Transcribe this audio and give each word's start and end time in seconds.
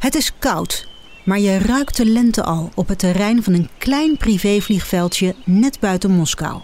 Het 0.00 0.14
is 0.14 0.32
koud, 0.38 0.88
maar 1.24 1.38
je 1.38 1.58
ruikt 1.58 1.96
de 1.96 2.06
lente 2.06 2.42
al 2.42 2.70
op 2.74 2.88
het 2.88 2.98
terrein 2.98 3.42
van 3.42 3.52
een 3.52 3.68
klein 3.78 4.16
privévliegveldje 4.16 5.34
net 5.44 5.80
buiten 5.80 6.10
Moskou. 6.10 6.60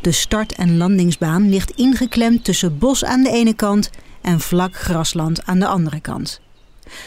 De 0.00 0.12
start- 0.12 0.52
en 0.52 0.76
landingsbaan 0.76 1.48
ligt 1.48 1.70
ingeklemd 1.70 2.44
tussen 2.44 2.78
bos 2.78 3.04
aan 3.04 3.22
de 3.22 3.30
ene 3.30 3.54
kant 3.54 3.90
en 4.22 4.40
vlak 4.40 4.76
grasland 4.76 5.44
aan 5.44 5.58
de 5.58 5.66
andere 5.66 6.00
kant. 6.00 6.40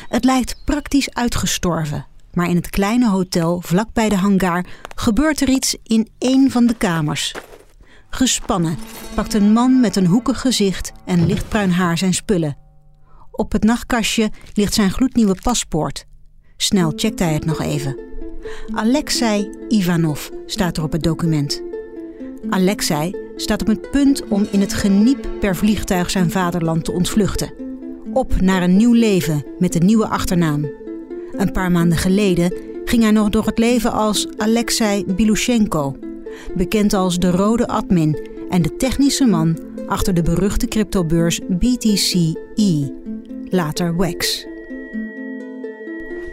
Het 0.10 0.24
lijkt 0.24 0.62
praktisch 0.66 1.14
uitgestorven, 1.14 2.06
maar 2.34 2.50
in 2.50 2.56
het 2.56 2.70
kleine 2.70 3.10
hotel 3.10 3.62
vlak 3.62 3.94
bij 3.94 4.10
de 4.10 4.18
hangar 4.18 4.66
gebeurt 4.96 5.42
er 5.42 5.50
iets 5.50 5.76
in 5.84 6.10
één 6.18 6.52
van 6.52 6.66
de 6.66 6.76
kamers. 6.76 7.36
Gespannen 8.10 8.78
pakt 9.14 9.34
een 9.34 9.54
man 9.54 9.80
met 9.80 9.96
een 9.96 10.06
hoekig 10.06 10.42
gezicht 10.42 10.92
en 11.06 11.26
lichtbruin 11.26 11.72
haar 11.72 11.98
zijn 11.98 12.14
spullen. 12.14 12.59
Op 13.40 13.52
het 13.52 13.64
nachtkastje 13.64 14.30
ligt 14.54 14.74
zijn 14.74 14.92
gloednieuwe 14.92 15.36
paspoort. 15.44 16.06
Snel 16.58 16.94
checkt 16.96 17.20
hij 17.20 17.34
het 17.34 17.46
nog 17.46 17.62
even. 17.62 17.98
Alexei 18.74 19.50
Ivanov 19.68 20.28
staat 20.46 20.78
er 20.78 20.84
op 20.84 20.92
het 20.92 21.04
document. 21.04 21.62
Alexei 22.50 23.16
staat 23.36 23.62
op 23.62 23.68
het 23.68 23.92
punt 23.92 24.28
om 24.28 24.48
in 24.52 24.60
het 24.60 24.74
geniep 24.74 25.28
per 25.40 25.56
vliegtuig 25.56 26.10
zijn 26.10 26.32
vaderland 26.32 26.86
te 26.86 26.92
ontvluchten. 26.92 27.54
Op 28.14 28.42
naar 28.42 28.64
een 28.64 28.78
nieuw 28.78 28.94
leven 28.94 29.46
met 29.60 29.76
een 29.76 29.86
nieuwe 29.86 30.08
achternaam. 30.08 30.70
Een 31.32 31.52
paar 31.52 31.72
maanden 31.72 31.98
geleden 31.98 32.54
ging 32.86 33.02
hij 33.02 33.12
nog 33.12 33.30
door 33.30 33.46
het 33.46 33.58
leven 33.58 33.92
als 33.92 34.28
Alexei 34.38 35.06
Bilushenko, 35.06 35.96
bekend 36.56 36.94
als 36.94 37.20
de 37.20 37.32
rode 37.32 37.68
admin 37.68 38.20
en 38.50 38.62
de 38.62 38.76
technische 38.76 39.26
man 39.26 39.58
achter 39.88 40.14
de 40.14 40.22
beruchte 40.22 40.68
cryptobeurs 40.68 41.40
BTC-E, 41.50 42.88
later 43.50 43.98
WEX. 43.98 44.46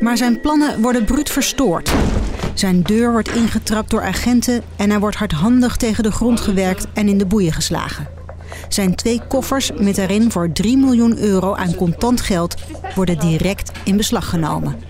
Maar 0.00 0.16
zijn 0.16 0.40
plannen 0.40 0.82
worden 0.82 1.04
bruut 1.04 1.30
verstoord. 1.30 1.92
Zijn 2.54 2.82
deur 2.82 3.12
wordt 3.12 3.34
ingetrapt 3.34 3.90
door 3.90 4.02
agenten 4.02 4.62
en 4.76 4.90
hij 4.90 4.98
wordt 4.98 5.16
hardhandig 5.16 5.76
tegen 5.76 6.02
de 6.02 6.12
grond 6.12 6.40
gewerkt 6.40 6.86
en 6.94 7.08
in 7.08 7.18
de 7.18 7.26
boeien 7.26 7.52
geslagen. 7.52 8.08
Zijn 8.68 8.94
twee 8.94 9.20
koffers 9.28 9.72
met 9.72 9.96
daarin 9.96 10.30
voor 10.30 10.52
3 10.52 10.76
miljoen 10.76 11.18
euro 11.18 11.54
aan 11.54 11.74
contant 11.74 12.20
geld 12.20 12.54
worden 12.94 13.18
direct 13.18 13.72
in 13.84 13.96
beslag 13.96 14.28
genomen. 14.28 14.80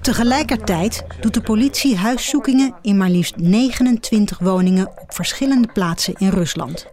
Tegelijkertijd 0.00 1.04
doet 1.20 1.34
de 1.34 1.40
politie 1.40 1.96
huiszoekingen 1.96 2.74
in 2.82 2.96
maar 2.96 3.10
liefst 3.10 3.36
29 3.36 4.38
woningen 4.38 4.88
op 4.88 5.14
verschillende 5.14 5.68
plaatsen 5.72 6.14
in 6.18 6.28
Rusland. 6.28 6.86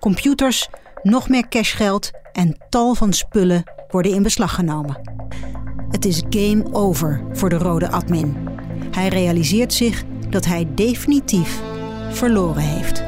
Computers, 0.00 0.68
nog 1.02 1.28
meer 1.28 1.48
cashgeld 1.48 2.10
en 2.32 2.56
tal 2.68 2.94
van 2.94 3.12
spullen 3.12 3.64
worden 3.88 4.12
in 4.12 4.22
beslag 4.22 4.54
genomen. 4.54 5.00
Het 5.90 6.04
is 6.04 6.22
game 6.30 6.64
over 6.72 7.22
voor 7.32 7.48
de 7.48 7.58
rode 7.58 7.90
admin. 7.90 8.36
Hij 8.90 9.08
realiseert 9.08 9.72
zich 9.72 10.04
dat 10.30 10.44
hij 10.44 10.68
definitief 10.74 11.62
verloren 12.10 12.62
heeft. 12.62 13.04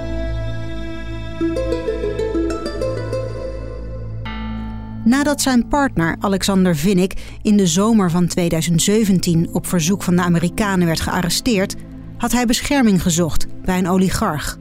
Nadat 5.04 5.40
zijn 5.40 5.68
partner 5.68 6.16
Alexander 6.20 6.76
Vinnik 6.76 7.38
in 7.42 7.56
de 7.56 7.66
zomer 7.66 8.10
van 8.10 8.26
2017 8.26 9.48
op 9.52 9.66
verzoek 9.66 10.02
van 10.02 10.16
de 10.16 10.22
Amerikanen 10.22 10.86
werd 10.86 11.00
gearresteerd, 11.00 11.76
had 12.16 12.32
hij 12.32 12.46
bescherming 12.46 13.02
gezocht 13.02 13.46
bij 13.64 13.78
een 13.78 13.88
oligarch. 13.88 14.58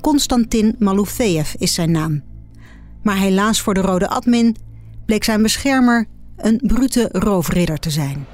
Konstantin 0.00 0.74
Malofeev 0.78 1.54
is 1.54 1.74
zijn 1.74 1.90
naam. 1.90 2.22
Maar 3.02 3.16
helaas 3.16 3.60
voor 3.60 3.74
de 3.74 3.80
rode 3.80 4.08
admin 4.08 4.56
bleek 5.08 5.24
zijn 5.24 5.42
beschermer 5.42 6.06
een 6.36 6.60
brute 6.62 7.08
roofridder 7.12 7.78
te 7.78 7.90
zijn. 7.90 8.26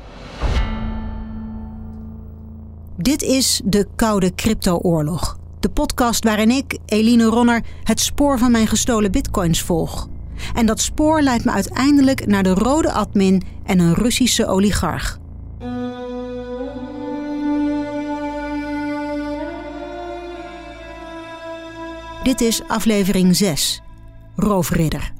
Dit 2.97 3.23
is 3.23 3.61
de 3.65 3.87
Koude 3.97 4.35
Crypto-oorlog. 4.35 5.39
De 5.61 5.69
podcast 5.69 6.25
waarin 6.25 6.51
ik, 6.51 6.79
Eline 6.87 7.25
Ronner, 7.25 7.63
het 7.83 8.01
spoor 8.01 8.39
van 8.39 8.51
mijn 8.51 8.67
gestolen 8.67 9.11
bitcoins 9.11 9.63
volg. 9.63 10.09
En 10.55 10.67
dat 10.67 10.81
spoor 10.81 11.21
leidt 11.21 11.45
me 11.45 11.51
uiteindelijk 11.51 12.27
naar 12.27 12.43
de 12.43 12.55
rode 12.55 12.93
admin 12.93 13.43
en 13.65 13.79
een 13.79 13.95
Russische 13.95 14.47
oligarch. 14.47 15.19
Dit 22.23 22.41
is 22.41 22.63
aflevering 22.69 23.37
6. 23.37 23.83
Roofridder. 24.37 25.13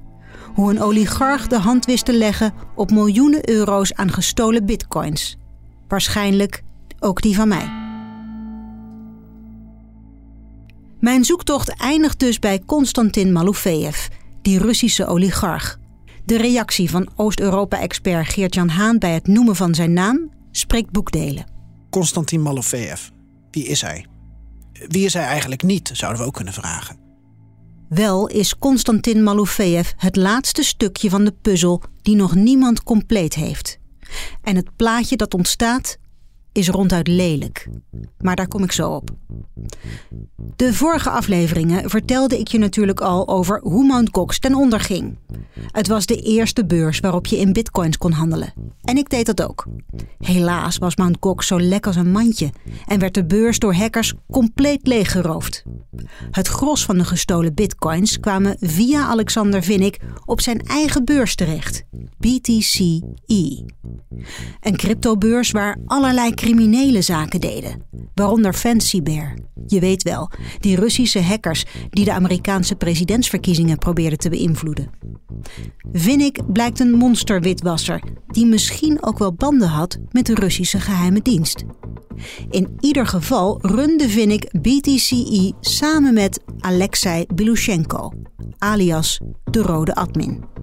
Hoe 0.55 0.71
een 0.71 0.83
oligarch 0.83 1.47
de 1.47 1.59
hand 1.59 1.85
wist 1.85 2.05
te 2.05 2.13
leggen 2.13 2.55
op 2.75 2.91
miljoenen 2.91 3.51
euro's 3.51 3.95
aan 3.95 4.13
gestolen 4.13 4.67
bitcoins. 4.67 5.37
Waarschijnlijk 5.89 6.63
ook 6.99 7.21
die 7.23 7.35
van 7.35 7.49
mij. 7.49 7.73
Mijn 11.01 11.25
zoektocht 11.25 11.81
eindigt 11.81 12.19
dus 12.19 12.39
bij 12.39 12.59
Konstantin 12.59 13.33
Malofeev, 13.33 14.07
die 14.43 14.59
Russische 14.59 15.07
oligarch. 15.07 15.79
De 16.25 16.37
reactie 16.37 16.91
van 16.91 17.09
Oost-Europa-expert 17.17 18.29
Geert-Jan 18.29 18.69
Haan 18.69 18.99
bij 18.99 19.15
het 19.15 19.27
noemen 19.27 19.57
van 19.57 19.75
zijn 19.75 19.93
naam 19.93 20.31
spreekt 20.51 20.91
boekdelen. 20.91 21.45
Konstantin 21.91 22.43
Malofeev, 22.43 23.09
wie 23.51 23.65
is 23.65 23.81
hij? 23.81 24.07
Wie 24.73 25.05
is 25.05 25.15
hij 25.15 25.25
eigenlijk 25.25 25.63
niet, 25.63 25.91
zouden 25.93 26.21
we 26.21 26.27
ook 26.27 26.35
kunnen 26.35 26.55
vragen. 26.55 27.04
Wel 27.95 28.27
is 28.27 28.59
Konstantin 28.59 29.23
Malofeev 29.23 29.91
het 29.97 30.17
laatste 30.17 30.63
stukje 30.63 31.11
van 31.11 31.25
de 31.25 31.35
puzzel 31.43 31.83
die 32.03 32.17
nog 32.17 32.35
niemand 32.35 32.83
compleet 32.83 33.35
heeft. 33.35 33.79
En 34.43 34.57
het 34.57 34.77
plaatje 34.77 35.17
dat 35.17 35.35
ontstaat 35.35 35.99
is 36.55 36.69
ronduit 36.69 37.09
lelijk. 37.09 37.69
Maar 38.19 38.37
daar 38.37 38.49
kom 38.49 38.63
ik 38.63 38.73
zo 38.73 38.91
op. 38.91 39.11
De 40.57 40.75
vorige 40.75 41.11
afleveringen 41.11 41.91
vertelde 41.91 42.39
ik 42.39 42.49
je 42.49 42.59
natuurlijk 42.59 43.01
al 43.01 43.29
over 43.29 43.61
hoe 43.63 44.01
Mt. 44.01 44.09
Gox 44.13 44.39
ten 44.39 44.55
onder 44.55 44.81
ging. 44.81 45.19
Het 45.67 45.89
was 45.89 46.07
de 46.07 46.17
eerste 46.17 46.67
beurs 46.67 47.01
waarop 47.01 47.27
je 47.27 47.39
in 47.39 47.53
bitcoins 47.53 47.99
kon 47.99 48.13
handelen. 48.13 48.53
En 48.83 48.97
ik 48.97 49.09
deed 49.11 49.27
dat 49.27 49.43
ook. 49.43 49.67
Helaas 50.19 50.79
was 50.79 50.97
Mt. 50.97 51.17
Gox 51.21 51.47
zo 51.47 51.61
lek 51.61 51.87
als 51.87 51.97
een 51.97 52.11
mandje 52.11 52.51
en 52.87 52.99
werd 52.99 53.15
de 53.15 53.25
beurs 53.25 53.59
door 53.59 53.75
hackers 53.75 54.15
compleet 54.31 54.87
leeggeroofd. 54.87 55.65
Het 56.31 56.49
gros 56.49 56.85
van 56.85 56.99
de 56.99 57.05
gestolen 57.05 57.55
bitcoins 57.55 58.21
kwamen 58.21 58.57
via 58.61 59.07
Alexander 59.07 59.63
Vinnik 59.63 60.01
op 60.25 60.41
zijn 60.41 60.61
eigen 60.61 61.05
beurs 61.05 61.35
terecht, 61.35 61.85
BTC-E. 62.19 63.63
Een 64.61 64.77
cryptobeurs 64.77 65.51
waar 65.51 65.79
allerlei 65.87 66.35
criminele 66.45 67.03
zaken 67.03 67.41
deden, 67.41 67.83
waaronder 68.15 68.55
Fancy 68.55 69.03
Bear. 69.03 69.39
Je 69.67 69.81
weet 69.81 70.03
wel, 70.03 70.31
die 70.61 70.77
Russische 70.77 71.23
hackers 71.23 71.65
die 71.91 72.05
de 72.05 72.13
Amerikaanse 72.13 72.75
presidentsverkiezingen 72.75 73.79
probeerden 73.79 74.19
te 74.19 74.29
beïnvloeden. 74.29 74.91
Vinnik 75.93 76.53
blijkt 76.53 76.81
een 76.81 76.91
monsterwitwasser 76.91 78.03
die 78.27 78.47
misschien 78.47 79.03
ook 79.03 79.19
wel 79.19 79.33
banden 79.33 79.69
had 79.69 79.99
met 80.11 80.27
de 80.27 80.35
Russische 80.35 80.81
geheime 80.81 81.23
dienst. 81.23 81.65
In 82.51 82.77
ieder 82.81 83.07
geval 83.07 83.59
runde 83.63 84.09
Vinnik 84.09 84.61
BTCE 84.61 85.53
samen 85.61 86.15
met 86.15 86.41
Alexei 86.59 87.25
Bilushenko, 87.35 88.13
alias 88.59 89.21
de 89.51 89.63
Rode 89.63 89.95
Admin. 89.95 90.54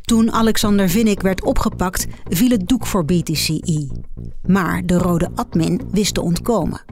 Toen 0.00 0.32
Alexander 0.32 0.88
Vinnik 0.88 1.20
werd 1.20 1.44
opgepakt, 1.44 2.06
viel 2.28 2.50
het 2.50 2.68
doek 2.68 2.86
voor 2.86 3.04
BTCE. 3.04 3.90
Maar 4.46 4.86
de 4.86 4.98
rode 4.98 5.30
admin 5.34 5.80
wist 5.90 6.14
te 6.14 6.22
ontkomen. 6.22 6.84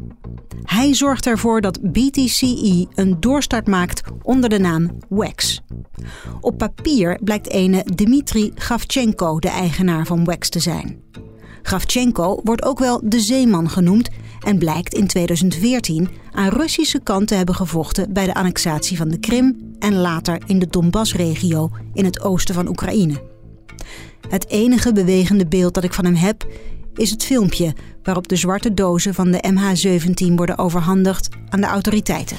Hij 0.62 0.94
zorgt 0.94 1.26
ervoor 1.26 1.60
dat 1.60 1.92
BTCE 1.92 2.86
een 2.94 3.20
doorstart 3.20 3.66
maakt 3.66 4.02
onder 4.22 4.50
de 4.50 4.58
naam 4.58 4.96
WEX. 5.08 5.60
Op 6.40 6.58
papier 6.58 7.20
blijkt 7.24 7.48
ene 7.48 7.84
Dmitri 7.94 8.52
Gavchenko 8.54 9.38
de 9.38 9.48
eigenaar 9.48 10.06
van 10.06 10.24
WEX 10.24 10.48
te 10.48 10.60
zijn. 10.60 11.02
Gavchenko 11.62 12.40
wordt 12.44 12.62
ook 12.62 12.78
wel 12.78 13.00
de 13.04 13.20
zeeman 13.20 13.70
genoemd 13.70 14.08
en 14.44 14.58
blijkt 14.58 14.94
in 14.94 15.06
2014 15.06 16.08
aan 16.32 16.48
Russische 16.48 17.00
kant 17.02 17.28
te 17.28 17.34
hebben 17.34 17.54
gevochten 17.54 18.12
bij 18.12 18.24
de 18.24 18.34
annexatie 18.34 18.96
van 18.96 19.08
de 19.08 19.18
Krim 19.18 19.74
en 19.78 19.94
later 19.94 20.42
in 20.46 20.58
de 20.58 20.66
Donbass-regio 20.66 21.70
in 21.92 22.04
het 22.04 22.20
oosten 22.20 22.54
van 22.54 22.68
Oekraïne. 22.68 23.22
Het 24.28 24.48
enige 24.48 24.92
bewegende 24.92 25.46
beeld 25.46 25.74
dat 25.74 25.84
ik 25.84 25.94
van 25.94 26.04
hem 26.04 26.14
heb 26.14 26.46
is 26.94 27.10
het 27.10 27.24
filmpje 27.24 27.74
waarop 28.02 28.28
de 28.28 28.36
zwarte 28.36 28.74
dozen 28.74 29.14
van 29.14 29.30
de 29.30 29.44
MH17 29.52 30.34
worden 30.34 30.58
overhandigd 30.58 31.28
aan 31.48 31.60
de 31.60 31.66
autoriteiten. 31.66 32.36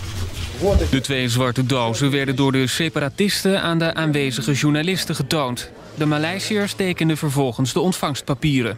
De 0.91 1.01
twee 1.01 1.29
zwarte 1.29 1.65
dozen 1.65 2.11
werden 2.11 2.35
door 2.35 2.51
de 2.51 2.67
separatisten 2.67 3.61
aan 3.61 3.79
de 3.79 3.93
aanwezige 3.93 4.51
journalisten 4.51 5.15
getoond. 5.15 5.71
De 5.95 6.05
Maleisiërs 6.05 6.73
tekenden 6.73 7.17
vervolgens 7.17 7.73
de 7.73 7.79
ontvangstpapieren. 7.79 8.77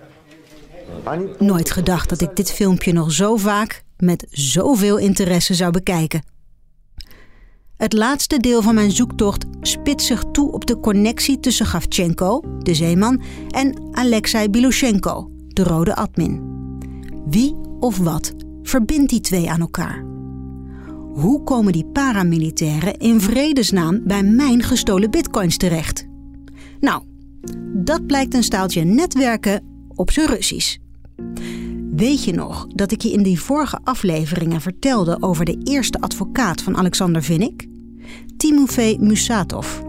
Nooit 1.39 1.71
gedacht 1.71 2.09
dat 2.09 2.21
ik 2.21 2.35
dit 2.35 2.51
filmpje 2.51 2.93
nog 2.93 3.11
zo 3.11 3.35
vaak 3.35 3.83
met 3.97 4.27
zoveel 4.29 4.97
interesse 4.97 5.53
zou 5.53 5.71
bekijken. 5.71 6.23
Het 7.77 7.93
laatste 7.93 8.37
deel 8.37 8.61
van 8.61 8.75
mijn 8.75 8.91
zoektocht 8.91 9.45
spitst 9.61 10.07
zich 10.07 10.23
toe 10.31 10.51
op 10.51 10.65
de 10.65 10.79
connectie 10.79 11.39
tussen 11.39 11.65
Gavchenko, 11.65 12.41
de 12.59 12.73
zeeman, 12.73 13.21
en 13.49 13.89
Alexei 13.91 14.49
Biloshenko, 14.49 15.31
de 15.47 15.63
rode 15.63 15.95
admin. 15.95 16.41
Wie 17.25 17.55
of 17.79 17.97
wat 17.97 18.33
verbindt 18.63 19.09
die 19.09 19.21
twee 19.21 19.49
aan 19.49 19.59
elkaar? 19.59 20.05
Hoe 21.13 21.43
komen 21.43 21.71
die 21.71 21.85
paramilitairen 21.85 22.97
in 22.97 23.21
vredesnaam 23.21 24.01
bij 24.03 24.23
mijn 24.23 24.63
gestolen 24.63 25.11
bitcoins 25.11 25.57
terecht? 25.57 26.07
Nou, 26.79 27.03
dat 27.73 28.07
blijkt 28.07 28.33
een 28.33 28.43
staaltje 28.43 28.83
netwerken 28.83 29.63
op 29.95 30.11
zijn 30.11 30.27
Russisch. 30.27 30.77
Weet 31.95 32.23
je 32.23 32.33
nog 32.33 32.67
dat 32.67 32.91
ik 32.91 33.01
je 33.01 33.11
in 33.11 33.23
die 33.23 33.39
vorige 33.39 33.79
afleveringen 33.83 34.61
vertelde 34.61 35.17
over 35.19 35.45
de 35.45 35.57
eerste 35.63 35.99
advocaat 35.99 36.61
van 36.61 36.77
Alexander 36.77 37.23
Vinnik? 37.23 37.67
Timofey 38.37 38.97
Musatov. 38.99 39.79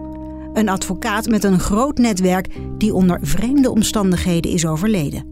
Een 0.53 0.69
advocaat 0.69 1.27
met 1.27 1.43
een 1.43 1.59
groot 1.59 1.97
netwerk 1.97 2.57
die 2.77 2.93
onder 2.93 3.19
vreemde 3.21 3.71
omstandigheden 3.71 4.51
is 4.51 4.65
overleden. 4.65 5.25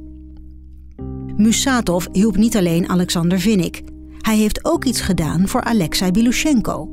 Musatov 1.37 2.05
hielp 2.11 2.37
niet 2.37 2.57
alleen 2.57 2.89
Alexander 2.89 3.39
Vinnik. 3.39 3.81
Hij 4.17 4.37
heeft 4.37 4.65
ook 4.65 4.85
iets 4.85 5.01
gedaan 5.01 5.47
voor 5.47 5.61
Alexei 5.63 6.11
Bilushenko. 6.11 6.89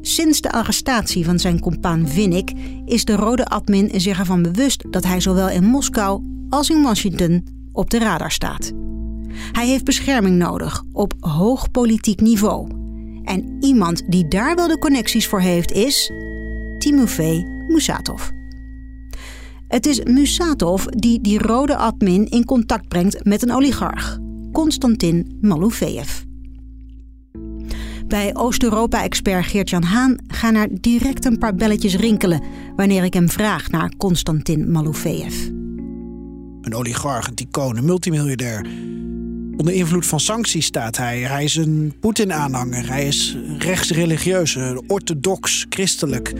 Sinds 0.00 0.40
de 0.40 0.52
arrestatie 0.52 1.24
van 1.24 1.38
zijn 1.38 1.60
compaan 1.60 2.08
Vinnik 2.08 2.52
is 2.84 3.04
de 3.04 3.16
rode 3.16 3.46
admin 3.46 4.00
zich 4.00 4.18
ervan 4.18 4.42
bewust 4.42 4.84
dat 4.90 5.04
hij 5.04 5.20
zowel 5.20 5.48
in 5.48 5.64
Moskou 5.64 6.22
als 6.48 6.70
in 6.70 6.82
Washington 6.82 7.44
op 7.74 7.90
de 7.90 7.98
radar 7.98 8.30
staat. 8.30 8.72
Hij 9.52 9.66
heeft 9.66 9.84
bescherming 9.84 10.36
nodig 10.36 10.82
op 10.92 11.14
hoog 11.20 11.70
politiek 11.70 12.20
niveau. 12.20 12.68
En 13.24 13.56
iemand 13.60 14.02
die 14.10 14.28
daar 14.28 14.56
wel 14.56 14.68
de 14.68 14.78
connecties 14.78 15.26
voor 15.26 15.40
heeft 15.40 15.72
is 15.72 16.12
Timofey 16.78 17.46
Musatov. 17.68 18.28
Het 19.68 19.86
is 19.86 20.02
Musatov 20.02 20.84
die 20.84 21.20
die 21.20 21.38
rode 21.38 21.76
admin 21.76 22.26
in 22.30 22.44
contact 22.44 22.88
brengt 22.88 23.24
met 23.24 23.42
een 23.42 23.52
oligarch, 23.52 24.18
Konstantin 24.52 25.38
Malofeev. 25.40 26.22
Bij 28.06 28.34
Oost-Europa-expert 28.34 29.46
Geert-Jan 29.46 29.82
Haan 29.82 30.16
gaan 30.26 30.54
er 30.54 30.68
direct 30.80 31.24
een 31.24 31.38
paar 31.38 31.54
belletjes 31.54 31.96
rinkelen 31.96 32.42
wanneer 32.76 33.04
ik 33.04 33.14
hem 33.14 33.28
vraag 33.28 33.70
naar 33.70 33.92
Konstantin 33.96 34.70
Malofeev. 34.70 35.63
Een 36.64 36.74
oligarch, 36.74 37.26
een 37.26 37.34
ticoon, 37.34 37.76
een 37.76 37.84
multimiljardair. 37.84 38.66
Onder 39.56 39.74
invloed 39.74 40.06
van 40.06 40.20
sancties 40.20 40.66
staat 40.66 40.96
hij. 40.96 41.20
Hij 41.20 41.44
is 41.44 41.56
een 41.56 41.94
Poetin-aanhanger. 42.00 42.88
Hij 42.88 43.06
is 43.06 43.36
rechtsreligieus, 43.58 44.56
orthodox, 44.86 45.66
christelijk. 45.68 46.32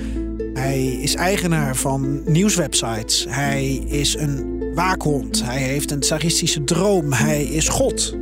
Hij 0.54 0.86
is 0.86 1.14
eigenaar 1.14 1.76
van 1.76 2.22
nieuwswebsites. 2.32 3.26
Hij 3.28 3.74
is 3.74 4.16
een 4.16 4.62
waakhond. 4.74 5.44
Hij 5.44 5.62
heeft 5.62 5.90
een 5.90 6.00
tsaristische 6.00 6.64
droom. 6.64 7.12
Hij 7.12 7.44
is 7.44 7.68
God, 7.68 8.16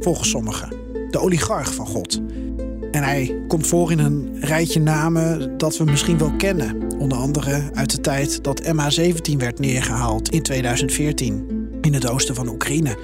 volgens 0.00 0.30
sommigen. 0.30 0.68
De 1.10 1.18
oligarch 1.18 1.74
van 1.74 1.86
God. 1.86 2.20
En 2.92 3.02
hij 3.02 3.36
komt 3.48 3.66
voor 3.66 3.90
in 3.90 3.98
een 3.98 4.40
rijtje 4.40 4.80
namen 4.80 5.58
dat 5.58 5.76
we 5.76 5.84
misschien 5.84 6.18
wel 6.18 6.36
kennen. 6.36 6.92
Onder 6.98 7.18
andere 7.18 7.70
uit 7.74 7.90
de 7.90 8.00
tijd 8.00 8.44
dat 8.44 8.62
MH17 8.62 9.36
werd 9.36 9.58
neergehaald 9.58 10.28
in 10.28 10.42
2014 10.42 11.68
in 11.80 11.94
het 11.94 12.08
oosten 12.08 12.34
van 12.34 12.48
Oekraïne. 12.48 12.98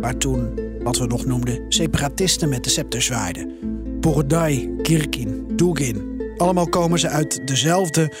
Waar 0.00 0.16
toen, 0.16 0.60
wat 0.82 0.98
we 0.98 1.06
nog 1.06 1.24
noemden, 1.24 1.64
separatisten 1.68 2.48
met 2.48 2.64
de 2.64 2.70
scepter 2.70 3.02
zwaaiden. 3.02 3.52
Borodai, 4.00 4.76
Kirkin, 4.82 5.46
Dugin. 5.56 6.22
Allemaal 6.36 6.68
komen 6.68 6.98
ze 6.98 7.08
uit 7.08 7.46
dezelfde 7.46 8.12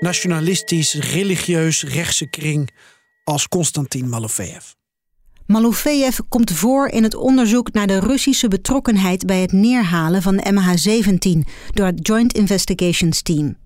nationalistisch, 0.00 0.94
religieus 0.94 1.84
rechtse 1.84 2.26
kring 2.26 2.70
als 3.24 3.48
Konstantin 3.48 4.08
Malofeev. 4.08 4.64
Malofeev 5.46 6.18
komt 6.28 6.52
voor 6.52 6.88
in 6.88 7.02
het 7.02 7.14
onderzoek 7.14 7.72
naar 7.72 7.86
de 7.86 8.00
Russische 8.00 8.48
betrokkenheid 8.48 9.26
bij 9.26 9.40
het 9.40 9.52
neerhalen 9.52 10.22
van 10.22 10.36
de 10.36 10.52
MH17 10.52 11.52
door 11.72 11.86
het 11.86 12.06
Joint 12.06 12.32
Investigations 12.32 13.22
Team. 13.22 13.56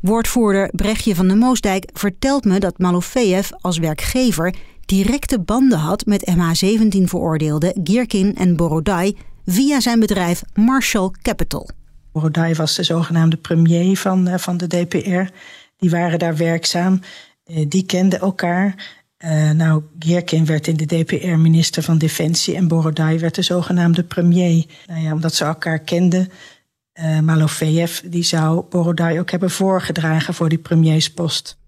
Woordvoerder 0.00 0.70
Brechtje 0.72 1.14
van 1.14 1.28
de 1.28 1.34
Moosdijk 1.34 1.90
vertelt 1.92 2.44
me 2.44 2.60
dat 2.60 2.78
Malofeev 2.78 3.50
als 3.60 3.78
werkgever 3.78 4.54
directe 4.84 5.40
banden 5.40 5.78
had 5.78 6.06
met 6.06 6.30
MH17-veroordeelden 6.30 7.80
Gierkin 7.84 8.34
en 8.34 8.56
Borodai 8.56 9.16
via 9.46 9.80
zijn 9.80 10.00
bedrijf 10.00 10.42
Marshall 10.54 11.10
Capital. 11.22 11.70
Borodai 12.12 12.54
was 12.54 12.74
de 12.74 12.82
zogenaamde 12.82 13.36
premier 13.36 13.96
van, 13.96 14.28
eh, 14.28 14.38
van 14.38 14.56
de 14.56 14.66
DPR. 14.66 15.32
Die 15.76 15.90
waren 15.90 16.18
daar 16.18 16.36
werkzaam. 16.36 17.00
Eh, 17.44 17.64
die 17.68 17.86
kenden 17.86 18.20
elkaar. 18.20 18.94
Uh, 19.26 19.50
nou, 19.50 19.82
Gierkin 19.98 20.46
werd 20.46 20.66
in 20.66 20.76
de 20.76 20.86
DPR 20.86 21.36
minister 21.36 21.82
van 21.82 21.98
Defensie 21.98 22.54
en 22.54 22.68
Borodai 22.68 23.18
werd 23.18 23.34
de 23.34 23.42
zogenaamde 23.42 24.02
premier. 24.02 24.64
Nou 24.86 25.00
ja, 25.02 25.12
omdat 25.12 25.34
ze 25.34 25.44
elkaar 25.44 25.78
kenden, 25.78 26.28
uh, 27.00 27.20
Malofeev 27.20 28.00
die 28.00 28.22
zou 28.22 28.64
Borodai 28.70 29.20
ook 29.20 29.30
hebben 29.30 29.50
voorgedragen 29.50 30.34
voor 30.34 30.48
die 30.48 30.58
premierspost. 30.58 31.58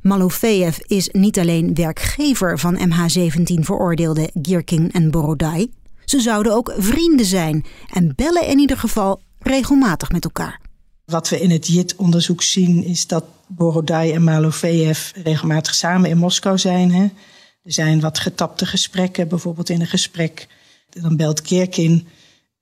Malofeev 0.00 0.78
is 0.78 1.08
niet 1.12 1.38
alleen 1.38 1.74
werkgever 1.74 2.58
van 2.58 2.78
MH17 2.78 3.54
veroordeelde 3.60 4.30
Gierkin 4.42 4.90
en 4.92 5.10
Borodai. 5.10 5.72
Ze 6.04 6.20
zouden 6.20 6.54
ook 6.54 6.74
vrienden 6.76 7.26
zijn 7.26 7.64
en 7.92 8.12
bellen 8.16 8.46
in 8.46 8.58
ieder 8.58 8.78
geval 8.78 9.20
regelmatig 9.38 10.10
met 10.10 10.24
elkaar. 10.24 10.60
Wat 11.04 11.28
we 11.28 11.40
in 11.40 11.50
het 11.50 11.66
JIT-onderzoek 11.66 12.42
zien 12.42 12.84
is 12.84 13.06
dat 13.06 13.24
Borodai 13.54 14.12
en 14.12 14.24
Malofeev 14.24 15.10
regelmatig 15.24 15.74
samen 15.74 16.10
in 16.10 16.18
Moskou 16.18 16.58
zijn. 16.58 16.92
Hè. 16.92 17.02
Er 17.62 17.72
zijn 17.72 18.00
wat 18.00 18.18
getapte 18.18 18.66
gesprekken, 18.66 19.28
bijvoorbeeld 19.28 19.68
in 19.68 19.80
een 19.80 19.86
gesprek. 19.86 20.48
Dan 20.88 21.16
belt 21.16 21.42
Kirkin, 21.42 22.08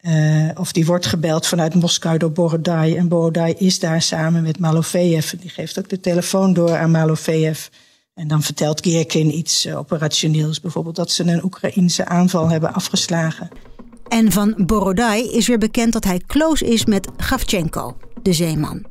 uh, 0.00 0.48
of 0.54 0.72
die 0.72 0.87
wordt 0.87 1.06
gebeld 1.06 1.46
vanuit 1.46 1.75
Moskou 1.75 2.19
door 2.19 2.32
Borodai. 2.32 2.96
En 2.96 3.08
Borodai 3.08 3.54
is 3.58 3.78
daar 3.78 4.02
samen 4.02 4.42
met 4.42 4.58
Malofeev. 4.58 5.31
Die 5.31 5.50
geeft 5.50 5.78
ook 5.78 5.88
de 5.88 6.00
telefoon 6.00 6.52
door 6.52 6.76
aan 6.76 6.90
Malofeev. 6.90 7.66
En 8.14 8.28
dan 8.28 8.43
vertelt 8.43 8.81
Kirkin 8.81 9.36
iets 9.36 9.66
uh, 9.66 9.78
operationeels. 9.78 10.60
Bijvoorbeeld 10.60 10.96
dat 10.96 11.10
ze 11.10 11.25
een 11.25 11.44
Oekraïnse 11.44 12.04
aanval 12.04 12.48
hebben 12.48 12.72
afgeslagen. 12.72 13.48
En 14.08 14.32
van 14.32 14.54
Borodai 14.66 15.31
is 15.31 15.46
weer 15.46 15.58
bekend 15.58 15.93
dat 15.93 16.04
hij 16.04 16.22
close 16.26 16.66
is 16.66 16.84
met 16.84 17.08
Gavchenko, 17.16 17.96
de 18.22 18.32
zeeman. 18.32 18.89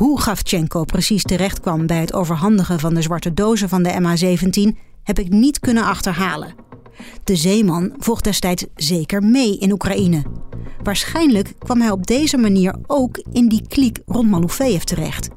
Hoe 0.00 0.20
Gavchenko 0.20 0.84
precies 0.84 1.22
terecht 1.22 1.60
kwam 1.60 1.86
bij 1.86 2.00
het 2.00 2.12
overhandigen 2.12 2.80
van 2.80 2.94
de 2.94 3.02
zwarte 3.02 3.34
dozen 3.34 3.68
van 3.68 3.82
de 3.82 3.92
MH17 3.92 4.78
heb 5.02 5.18
ik 5.18 5.28
niet 5.28 5.58
kunnen 5.58 5.84
achterhalen. 5.84 6.54
De 7.24 7.36
zeeman 7.36 7.94
vocht 7.98 8.24
destijds 8.24 8.66
zeker 8.74 9.22
mee 9.22 9.58
in 9.58 9.72
Oekraïne. 9.72 10.22
Waarschijnlijk 10.82 11.52
kwam 11.58 11.80
hij 11.80 11.90
op 11.90 12.06
deze 12.06 12.36
manier 12.36 12.74
ook 12.86 13.22
in 13.32 13.48
die 13.48 13.62
kliek 13.68 13.98
rond 14.06 14.30
Malofeev 14.30 14.82
terecht. 14.82 15.28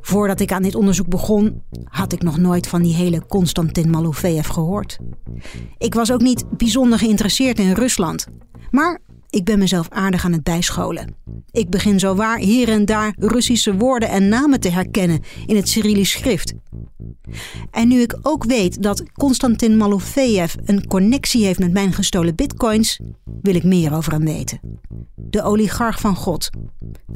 Voordat 0.00 0.40
ik 0.40 0.52
aan 0.52 0.62
dit 0.62 0.74
onderzoek 0.74 1.08
begon, 1.08 1.62
had 1.84 2.12
ik 2.12 2.22
nog 2.22 2.38
nooit 2.38 2.66
van 2.66 2.82
die 2.82 2.94
hele 2.94 3.26
Konstantin 3.26 3.90
Malofeev 3.90 4.48
gehoord. 4.48 4.98
Ik 5.78 5.94
was 5.94 6.12
ook 6.12 6.22
niet 6.22 6.44
bijzonder 6.56 6.98
geïnteresseerd 6.98 7.58
in 7.58 7.72
Rusland. 7.72 8.26
Maar 8.70 9.00
ik 9.30 9.44
ben 9.44 9.58
mezelf 9.58 9.88
aardig 9.90 10.24
aan 10.24 10.32
het 10.32 10.42
bijscholen. 10.42 11.14
Ik 11.50 11.70
begin 11.70 11.98
zo 11.98 12.14
waar 12.14 12.38
hier 12.38 12.68
en 12.68 12.84
daar 12.84 13.14
Russische 13.18 13.74
woorden 13.74 14.08
en 14.08 14.28
namen 14.28 14.60
te 14.60 14.70
herkennen 14.70 15.20
in 15.46 15.56
het 15.56 15.68
Cyrillisch 15.68 16.10
schrift. 16.10 16.54
En 17.70 17.88
nu 17.88 18.00
ik 18.00 18.18
ook 18.22 18.44
weet 18.44 18.82
dat 18.82 19.02
Konstantin 19.12 19.76
Malofeev 19.76 20.54
een 20.64 20.86
connectie 20.86 21.44
heeft 21.44 21.58
met 21.58 21.72
mijn 21.72 21.92
gestolen 21.92 22.34
bitcoins, 22.34 23.00
wil 23.42 23.54
ik 23.54 23.64
meer 23.64 23.94
over 23.94 24.12
hem 24.12 24.24
weten. 24.24 24.60
De 25.14 25.42
oligarch 25.42 26.00
van 26.00 26.16
God. 26.16 26.50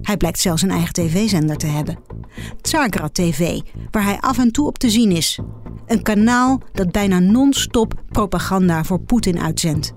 Hij 0.00 0.16
blijkt 0.16 0.38
zelfs 0.38 0.62
een 0.62 0.70
eigen 0.70 0.92
tv-zender 0.92 1.56
te 1.56 1.66
hebben. 1.66 1.98
Tsargrad 2.60 3.14
TV, 3.14 3.60
waar 3.90 4.04
hij 4.04 4.18
af 4.20 4.38
en 4.38 4.52
toe 4.52 4.66
op 4.66 4.78
te 4.78 4.90
zien 4.90 5.10
is. 5.10 5.38
Een 5.86 6.02
kanaal 6.02 6.60
dat 6.72 6.92
bijna 6.92 7.18
non-stop 7.18 8.02
propaganda 8.08 8.84
voor 8.84 9.00
Poetin 9.00 9.40
uitzendt. 9.40 9.92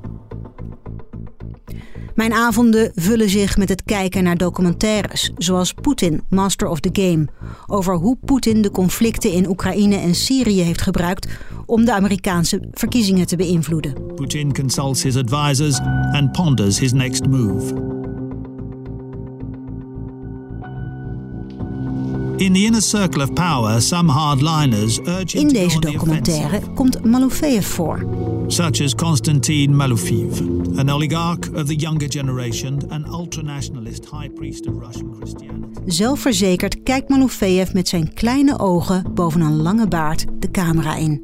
Mijn 2.16 2.34
avonden 2.34 2.92
vullen 2.96 3.30
zich 3.30 3.58
met 3.58 3.70
het 3.70 3.84
kijken 3.84 4.24
naar 4.24 4.38
documentaires, 4.38 5.32
zoals 5.38 5.74
Poetin, 5.74 6.24
Master 6.30 6.68
of 6.68 6.80
the 6.80 6.90
Game, 6.94 7.28
over 7.66 7.96
hoe 7.96 8.18
Poetin 8.26 8.62
de 8.62 8.72
conflicten 8.72 9.32
in 9.32 9.50
Oekraïne 9.50 9.96
en 9.96 10.16
Syrië 10.16 10.62
heeft 10.62 10.82
gebruikt 10.82 11.28
om 11.66 11.86
de 11.86 11.94
Amerikaanse 11.94 12.60
verkiezingen 12.72 13.28
te 13.28 13.36
beïnvloeden. 13.36 14.16
Putin 14.16 14.54
consults 14.54 15.04
his 15.04 15.18
advisors 15.18 15.80
and 16.12 16.32
ponders 16.32 16.80
his 16.80 16.94
next 16.94 17.26
move. 17.26 17.74
In 22.38 22.54
the 22.54 22.65
inner 22.65 22.82
circle 22.82 23.22
of 23.22 23.34
power, 23.34 23.82
some 23.82 24.12
hardliners 24.12 25.00
urge 25.00 25.38
In 25.38 25.48
deze 25.48 25.80
documentaire 25.80 26.62
komt 26.74 27.06
Malofeev 27.06 27.65
voor. 27.68 28.08
such 28.48 28.82
as 28.82 28.96
Konstantin 28.96 29.75
Malofeev, 29.75 30.39
an 30.77 30.89
oligarch 30.89 31.50
of 31.54 31.68
the 31.68 31.75
younger 31.75 32.08
generation 32.08 32.82
and 32.89 33.08
ultranationalist 33.08 34.06
high 34.06 34.34
priest 34.34 34.68
of 34.68 34.74
Russian 34.80 35.15
Christianity. 35.15 35.80
Zelfverzekerd 35.86 36.84
kijkt 36.84 37.10
Malofeev 37.10 37.74
met 37.74 37.88
zijn 37.88 38.13
kleine 38.13 38.60
ogen 38.60 39.13
boven 39.13 39.42
een 39.42 39.62
lange 39.62 39.88
baard 39.88 40.25
de 40.39 40.51
camera 40.51 40.96
in. 40.96 41.22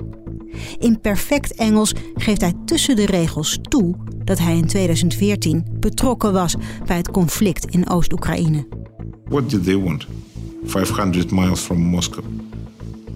In 0.80 1.02
perfect 1.02 1.56
Engels 1.56 1.94
geeft 2.16 2.42
hij 2.42 2.54
tussen 2.66 2.96
de 2.96 3.06
regels 3.06 3.60
toe 3.62 3.96
dat 4.24 4.40
hij 4.40 4.58
in 4.58 4.68
2014 4.68 5.66
betrokken 5.80 6.34
was 6.34 6.56
bij 6.86 6.98
het 6.98 7.12
conflict 7.12 7.66
in 7.66 7.90
Oost-Oekraïne. 7.90 8.68
What 9.30 9.50
did 9.50 9.64
they 9.64 9.78
want? 9.78 10.08
500 10.66 11.32
miles 11.32 11.66
from 11.66 11.92
Moscow. 11.92 12.24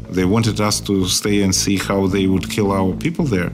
They 0.09 0.25
wanted 0.25 0.59
us 0.59 0.79
to 0.81 1.05
stay 1.05 1.43
and 1.43 1.55
see 1.55 1.77
how 1.77 2.07
they 2.07 2.27
would 2.27 2.47
kill 2.49 2.71
our 2.71 2.93
people 2.93 3.25
there. 3.25 3.51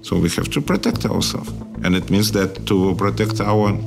So 0.00 0.18
we 0.18 0.28
have 0.28 0.48
to 0.48 0.60
protect 0.60 1.04
ourselves. 1.04 1.50
And 1.82 1.94
it 1.94 2.10
means 2.10 2.30
that 2.30 2.66
to 2.66 2.94
protect 2.94 3.40
our 3.40 3.78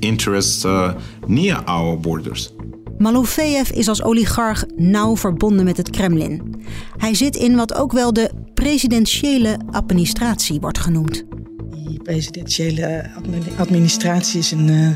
interests 0.00 0.64
uh, 0.64 0.94
near 1.26 1.62
our 1.66 1.96
borders. 1.96 2.52
Malofeev 2.98 3.70
is 3.70 3.88
als 3.88 4.02
oligarch 4.02 4.64
nauw 4.76 5.16
verbonden 5.16 5.64
met 5.64 5.76
het 5.76 5.90
Kremlin. 5.90 6.62
Hij 6.96 7.14
zit 7.14 7.36
in 7.36 7.56
wat 7.56 7.74
ook 7.74 7.92
wel 7.92 8.12
de 8.12 8.30
presidentiële 8.54 9.58
administratie 9.70 10.60
wordt 10.60 10.78
genoemd. 10.78 11.24
Die 11.86 12.02
presidentiële 12.02 13.10
administratie 13.56 14.38
is 14.38 14.50
een, 14.50 14.68
uh, 14.68 14.88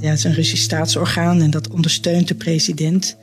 ja, 0.00 0.12
is 0.12 0.24
een 0.24 0.34
Russisch 0.34 0.62
staatsorgaan 0.62 1.42
en 1.42 1.50
dat 1.50 1.70
ondersteunt 1.70 2.28
de 2.28 2.34
president. 2.34 3.16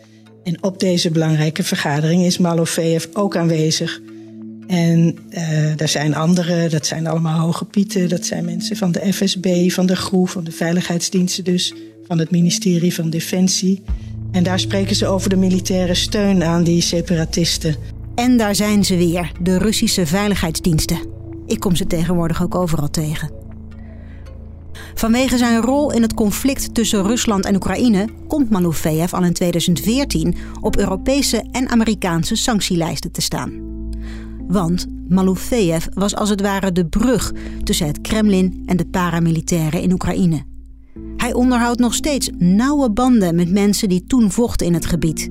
En 0.43 0.63
op 0.63 0.79
deze 0.79 1.11
belangrijke 1.11 1.63
vergadering 1.63 2.23
is 2.23 2.37
Malofeev 2.37 3.05
ook 3.13 3.35
aanwezig. 3.35 4.01
En 4.67 5.17
uh, 5.29 5.81
er 5.81 5.87
zijn 5.87 6.15
anderen, 6.15 6.69
dat 6.69 6.85
zijn 6.85 7.07
allemaal 7.07 7.39
hoge 7.39 7.65
pieten. 7.65 8.09
Dat 8.09 8.25
zijn 8.25 8.45
mensen 8.45 8.75
van 8.75 8.91
de 8.91 9.13
FSB, 9.13 9.69
van 9.69 9.85
de 9.85 9.95
GROE, 9.95 10.27
van 10.27 10.43
de 10.43 10.51
veiligheidsdiensten 10.51 11.43
dus. 11.43 11.73
Van 12.07 12.19
het 12.19 12.31
ministerie 12.31 12.93
van 12.93 13.09
Defensie. 13.09 13.83
En 14.31 14.43
daar 14.43 14.59
spreken 14.59 14.95
ze 14.95 15.07
over 15.07 15.29
de 15.29 15.35
militaire 15.35 15.93
steun 15.93 16.43
aan 16.43 16.63
die 16.63 16.81
separatisten. 16.81 17.75
En 18.15 18.37
daar 18.37 18.55
zijn 18.55 18.85
ze 18.85 18.97
weer, 18.97 19.31
de 19.41 19.57
Russische 19.57 20.05
veiligheidsdiensten. 20.05 20.99
Ik 21.45 21.59
kom 21.59 21.75
ze 21.75 21.87
tegenwoordig 21.87 22.43
ook 22.43 22.55
overal 22.55 22.89
tegen. 22.89 23.44
Vanwege 24.93 25.37
zijn 25.37 25.61
rol 25.61 25.91
in 25.91 26.01
het 26.01 26.13
conflict 26.13 26.73
tussen 26.73 27.03
Rusland 27.03 27.45
en 27.45 27.55
Oekraïne 27.55 28.07
komt 28.27 28.49
Malofeev 28.49 29.13
al 29.13 29.23
in 29.23 29.33
2014 29.33 30.35
op 30.61 30.77
Europese 30.77 31.43
en 31.51 31.69
Amerikaanse 31.69 32.35
sanctielijsten 32.35 33.11
te 33.11 33.21
staan. 33.21 33.51
Want 34.47 34.85
Malofeev 35.07 35.85
was 35.93 36.15
als 36.15 36.29
het 36.29 36.41
ware 36.41 36.71
de 36.71 36.85
brug 36.85 37.31
tussen 37.63 37.87
het 37.87 38.01
Kremlin 38.01 38.63
en 38.65 38.77
de 38.77 38.85
paramilitairen 38.85 39.81
in 39.81 39.91
Oekraïne. 39.91 40.43
Hij 41.17 41.33
onderhoudt 41.33 41.79
nog 41.79 41.93
steeds 41.93 42.29
nauwe 42.37 42.91
banden 42.91 43.35
met 43.35 43.51
mensen 43.51 43.89
die 43.89 44.03
toen 44.07 44.31
vochten 44.31 44.65
in 44.65 44.73
het 44.73 44.85
gebied. 44.85 45.29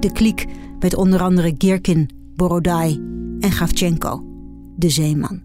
De 0.00 0.12
kliek 0.12 0.44
met 0.78 0.94
onder 0.94 1.20
andere 1.20 1.54
Girkin, 1.58 2.10
Borodai 2.36 3.00
en 3.40 3.52
Gavchenko, 3.52 4.24
de 4.76 4.90
zeeman. 4.90 5.40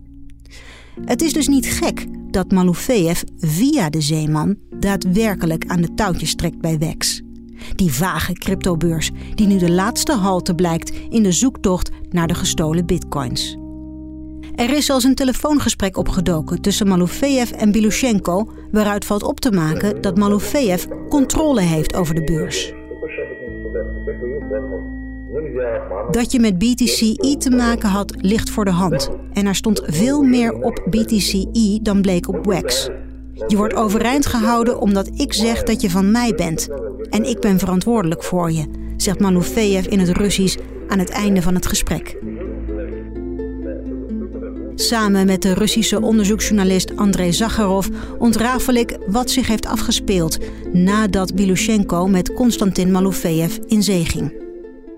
Het 1.06 1.22
is 1.22 1.34
dus 1.34 1.48
niet 1.48 1.66
gek 1.66 2.08
dat 2.34 2.52
Malofeev 2.52 3.22
via 3.40 3.90
de 3.90 4.02
zeeman 4.02 4.58
daadwerkelijk 4.80 5.66
aan 5.68 5.82
de 5.82 5.94
touwtjes 5.94 6.36
trekt 6.36 6.60
bij 6.60 6.78
WEX. 6.78 7.22
Die 7.76 7.94
vage 7.94 8.34
cryptobeurs 8.34 9.12
die 9.36 9.48
nu 9.48 9.58
de 9.58 9.72
laatste 9.72 10.14
halte 10.14 10.56
blijkt 10.56 10.92
in 11.10 11.24
de 11.24 11.32
zoektocht 11.32 11.92
naar 12.10 12.28
de 12.28 12.34
gestolen 12.34 12.86
bitcoins. 12.86 13.58
Er 14.56 14.74
is 14.74 14.86
zelfs 14.86 15.04
een 15.04 15.16
telefoongesprek 15.16 15.98
opgedoken 15.98 16.62
tussen 16.62 16.88
Malofeev 16.88 17.52
en 17.52 17.72
Bilushenko, 17.72 18.52
waaruit 18.72 19.06
valt 19.06 19.24
op 19.24 19.40
te 19.40 19.52
maken 19.52 20.02
dat 20.02 20.18
Malofeev 20.18 20.86
controle 21.10 21.62
heeft 21.62 21.96
over 21.96 22.16
de 22.16 22.24
beurs. 22.24 22.74
Dat 26.12 26.32
je 26.32 26.40
met 26.40 26.58
BTCE 26.58 27.36
te 27.38 27.50
maken 27.50 27.90
had, 27.90 28.14
ligt 28.18 28.50
voor 28.50 28.66
de 28.66 28.72
hand. 28.72 29.10
En 29.34 29.46
er 29.46 29.56
stond 29.56 29.82
veel 29.86 30.22
meer 30.22 30.54
op 30.54 30.86
BTCE 30.90 31.80
dan 31.82 32.02
bleek 32.02 32.28
op 32.28 32.46
WEX. 32.46 32.90
Je 33.48 33.58
wordt 33.58 33.74
overeind 33.74 34.26
gehouden 34.26 34.80
omdat 34.80 35.10
ik 35.14 35.34
zeg 35.34 35.64
dat 35.64 35.82
je 35.82 35.90
van 35.90 36.12
mij 36.12 36.34
bent. 36.36 36.70
En 37.10 37.24
ik 37.24 37.40
ben 37.40 37.60
verantwoordelijk 37.60 38.24
voor 38.24 38.52
je, 38.52 38.66
zegt 38.98 39.20
Malofeev 39.20 39.86
in 39.86 40.00
het 40.00 40.10
Russisch 40.18 40.58
aan 40.88 41.00
het 41.00 41.10
einde 41.10 41.42
van 41.42 41.56
het 41.56 41.66
gesprek. 41.66 42.18
Samen 44.76 45.26
met 45.26 45.42
de 45.42 45.54
Russische 45.54 46.02
onderzoeksjournalist 46.02 46.98
Andrei 46.98 47.34
Zakharov 47.34 47.88
ontrafel 48.18 48.74
ik 48.74 48.98
wat 49.08 49.32
zich 49.32 49.48
heeft 49.48 49.66
afgespeeld 49.66 50.38
nadat 50.72 51.36
Bilushenko 51.36 52.08
met 52.08 52.34
Konstantin 52.34 52.92
Malofeev 52.92 53.58
in 53.68 53.84
zee 53.84 54.06
ging. 54.06 54.49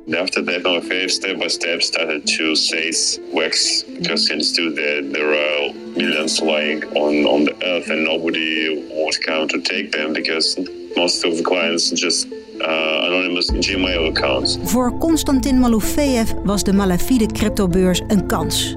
After 0.08 0.42
that, 0.42 0.64
Malafeev 0.64 1.12
step 1.12 1.40
by 1.40 1.48
step 1.48 1.82
started 1.84 2.26
to 2.26 2.56
seize 2.56 3.20
wax 3.32 3.84
because 3.84 4.28
he 4.28 4.34
understood 4.34 4.76
that 4.76 5.12
there 5.14 5.32
are 5.32 5.74
millions 5.96 6.42
lying 6.42 6.84
on, 6.96 7.26
on 7.26 7.46
the 7.46 7.56
earth 7.64 7.90
and 7.90 8.04
nobody 8.04 8.84
would 8.92 9.22
come 9.22 9.48
to 9.48 9.62
take 9.62 9.92
them 9.92 10.12
because 10.14 10.58
most 10.96 11.24
of 11.24 11.38
the 11.38 11.44
clients 11.44 11.92
just 11.92 12.28
uh, 12.62 13.06
anonymous 13.08 13.52
Gmail 13.52 14.08
accounts. 14.10 14.58
Voor 14.64 14.98
Konstantin 14.98 15.60
Malofeev 15.60 16.32
was 16.44 16.64
de 16.64 16.74
malafide 16.74 17.26
cryptobeurs 17.26 18.02
een 18.08 18.26
kans. 18.28 18.76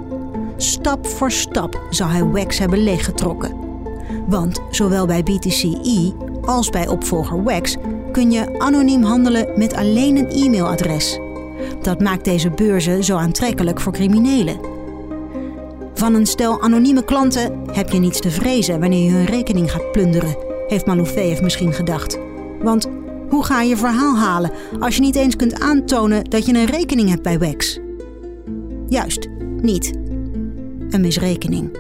Stap 0.57 1.07
voor 1.07 1.31
stap 1.31 1.81
zou 1.91 2.11
hij 2.11 2.25
WEX 2.27 2.59
hebben 2.59 2.83
leeggetrokken. 2.83 3.57
Want 4.27 4.61
zowel 4.71 5.07
bij 5.07 5.23
BTCE 5.23 6.13
als 6.41 6.71
bij 6.71 6.89
opvolger 6.89 7.45
WEX 7.45 7.77
kun 8.15 8.31
je 8.31 8.59
anoniem 8.59 9.03
handelen 9.03 9.49
met 9.55 9.75
alleen 9.75 10.17
een 10.17 10.31
e-mailadres. 10.31 11.19
Dat 11.83 12.01
maakt 12.01 12.25
deze 12.25 12.51
beurzen 12.51 13.05
zo 13.05 13.17
aantrekkelijk 13.17 13.81
voor 13.81 13.93
criminelen. 13.93 14.59
Van 15.95 16.15
een 16.15 16.27
stel 16.27 16.63
anonieme 16.63 17.05
klanten 17.05 17.61
heb 17.73 17.91
je 17.91 17.99
niets 17.99 18.21
te 18.21 18.31
vrezen 18.31 18.81
wanneer 18.81 19.05
je 19.05 19.11
hun 19.11 19.25
rekening 19.25 19.71
gaat 19.71 19.93
plunderen, 19.93 20.37
heeft 20.67 20.87
Malofeev 20.87 21.41
misschien 21.41 21.73
gedacht. 21.73 22.19
Want 22.63 22.89
hoe 23.29 23.45
ga 23.45 23.63
je 23.63 23.77
verhaal 23.77 24.17
halen 24.17 24.51
als 24.81 24.95
je 24.95 25.01
niet 25.01 25.17
eens 25.17 25.37
kunt 25.37 25.61
aantonen 25.61 26.25
dat 26.25 26.47
je 26.47 26.55
een 26.55 26.67
rekening 26.67 27.09
hebt 27.09 27.23
bij 27.23 27.39
WEX? 27.39 27.79
Juist, 28.89 29.29
niet. 29.61 29.93
Een 30.91 31.01
misrekening. 31.01 31.79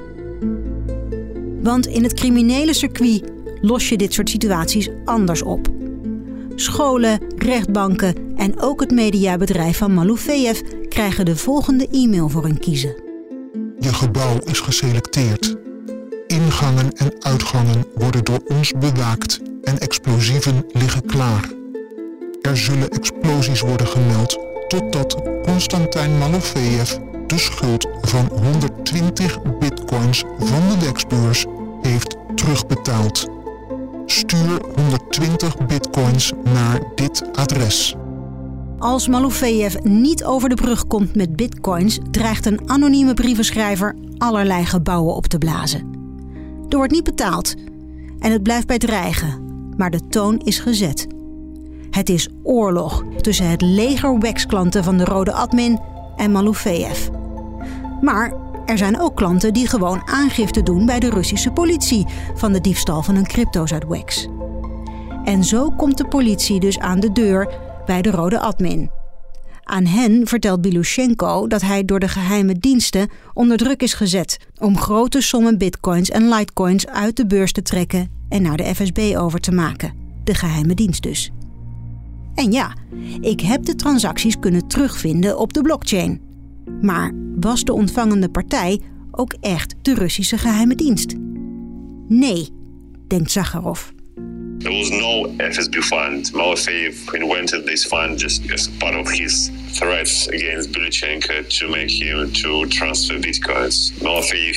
Want 1.63 1.87
in 1.87 2.03
het 2.03 2.15
criminele 2.15 2.75
circuit 2.75 3.23
los 3.61 3.89
je 3.89 3.97
dit 3.97 4.13
soort 4.13 4.31
situaties 4.31 4.89
anders 5.05 5.43
op. 5.43 5.69
Scholen, 6.57 7.21
rechtbanken 7.37 8.15
en 8.37 8.61
ook 8.61 8.81
het 8.81 8.91
mediabedrijf 8.91 9.79
van 9.79 9.95
Malofeev 9.95 10.61
krijgen 10.89 11.25
de 11.25 11.37
volgende 11.37 11.89
e-mail 11.93 12.29
voor 12.29 12.43
hun 12.43 12.59
kiezen. 12.59 13.03
Je 13.79 13.93
gebouw 13.93 14.39
is 14.45 14.61
geselecteerd. 14.61 15.57
Ingangen 16.27 16.93
en 16.93 17.15
uitgangen 17.19 17.85
worden 17.95 18.25
door 18.25 18.43
ons 18.47 18.73
bewaakt 18.73 19.41
en 19.63 19.79
explosieven 19.79 20.65
liggen 20.73 21.07
klaar. 21.07 21.53
Er 22.43 22.57
zullen 22.57 22.91
explosies 22.91 23.61
worden 23.61 23.87
gemeld 23.87 24.39
totdat 24.69 25.23
Konstantin 25.43 26.19
Malofeev 26.19 26.97
de 27.27 27.39
schuld 27.39 27.89
van 28.01 28.27
120 28.27 29.43
bitcoins 29.59 30.25
van 30.39 30.69
de 30.69 30.77
dexbeurs 30.79 31.47
heeft 31.83 32.17
terugbetaald. 32.35 33.34
Stuur 34.07 34.61
120 34.77 35.67
bitcoins 35.67 36.33
naar 36.45 36.81
dit 36.95 37.25
adres. 37.33 37.95
Als 38.79 39.09
Malofeev 39.09 39.75
niet 39.83 40.25
over 40.25 40.49
de 40.49 40.55
brug 40.55 40.87
komt 40.87 41.15
met 41.15 41.37
bitcoins, 41.37 41.99
dreigt 42.11 42.47
een 42.47 42.71
anonieme 42.71 43.15
brievenschrijver 43.15 43.97
allerlei 44.19 44.65
gebouwen 44.65 45.15
op 45.15 45.27
te 45.27 45.39
blazen. 45.39 45.81
Er 46.69 46.77
wordt 46.77 46.93
niet 46.93 47.05
betaald 47.05 47.55
en 48.19 48.33
het 48.33 48.43
blijft 48.43 48.67
bij 48.67 48.79
dreigen, 48.79 49.43
maar 49.77 49.91
de 49.91 50.09
toon 50.09 50.39
is 50.39 50.59
gezet. 50.59 51.07
Het 51.91 52.09
is 52.09 52.29
oorlog 52.43 53.05
tussen 53.21 53.51
het 53.51 53.63
leger 53.63 54.19
WEX-klanten 54.19 54.85
van 54.85 54.97
de 54.97 55.05
Rode 55.05 55.33
Admin 55.33 55.81
en 56.17 56.33
Malofeev. 56.33 57.09
Maar 58.01 58.44
er 58.67 58.79
zijn 58.79 59.01
ook 59.01 59.17
klanten 59.17 59.53
die 59.53 59.69
gewoon 59.69 60.09
aangifte 60.09 60.63
doen 60.63 60.87
bij 60.87 61.01
de 61.01 61.11
Russische 61.11 61.51
politie 61.51 62.07
van 62.35 62.53
de 62.53 62.61
diefstal 62.61 63.03
van 63.03 63.15
hun 63.15 63.27
crypto's 63.27 63.73
uit 63.73 63.87
WEX. 63.89 64.29
En 65.25 65.45
zo 65.45 65.71
komt 65.71 65.99
de 65.99 66.09
politie 66.09 66.61
dus 66.61 66.79
aan 66.79 67.01
de 67.01 67.13
deur 67.13 67.55
bij 67.87 68.03
de 68.03 68.11
Rode 68.11 68.39
Admin. 68.39 68.91
Aan 69.65 69.87
hen 69.87 70.27
vertelt 70.27 70.61
Bilushenko 70.61 71.47
dat 71.47 71.61
hij 71.61 71.85
door 71.85 72.01
de 72.01 72.09
geheime 72.09 72.55
diensten 72.55 73.09
onder 73.35 73.57
druk 73.57 73.83
is 73.83 73.95
gezet 73.95 74.39
om 74.59 74.79
grote 74.79 75.21
sommen 75.21 75.59
bitcoins 75.59 76.11
en 76.11 76.29
litecoins 76.29 76.87
uit 76.87 77.17
de 77.17 77.27
beurs 77.27 77.53
te 77.53 77.63
trekken 77.63 78.11
en 78.29 78.43
naar 78.43 78.57
de 78.57 78.75
FSB 78.75 79.15
over 79.17 79.41
te 79.41 79.53
maken. 79.53 79.93
De 80.25 80.35
geheime 80.35 80.75
dienst 80.75 81.03
dus. 81.03 81.31
En 82.35 82.53
ja, 82.53 82.75
ik 83.21 83.41
heb 83.41 83.65
de 83.65 83.75
transacties 83.75 84.39
kunnen 84.39 84.69
terugvinden 84.69 85.39
op 85.39 85.53
de 85.53 85.63
blockchain. 85.63 86.24
Maar 86.81 87.13
was 87.37 87.65
de 87.65 87.73
ontvangende 87.73 88.29
partij 88.29 88.81
ook 89.11 89.35
echt 89.41 89.75
de 89.83 89.95
Russische 89.95 90.39
geheime 90.39 90.75
dienst? 90.75 91.15
Nee, 92.09 92.49
denkt 93.07 93.31
Zakharov. 93.31 93.81
There 94.59 94.77
was 94.77 94.91
no 94.91 95.35
FSB 95.51 95.75
fund. 95.75 96.33
Malafeev 96.33 97.13
invented 97.13 97.67
this 97.67 97.87
fund 97.87 98.21
just 98.21 98.53
as 98.53 98.69
part 98.69 98.97
of 98.97 99.11
his 99.11 99.51
threats 99.75 100.29
against 100.29 100.71
Bilichenko 100.71 101.47
to 101.59 101.69
make 101.69 101.91
him 101.91 102.33
to 102.33 102.67
transfer 102.67 103.19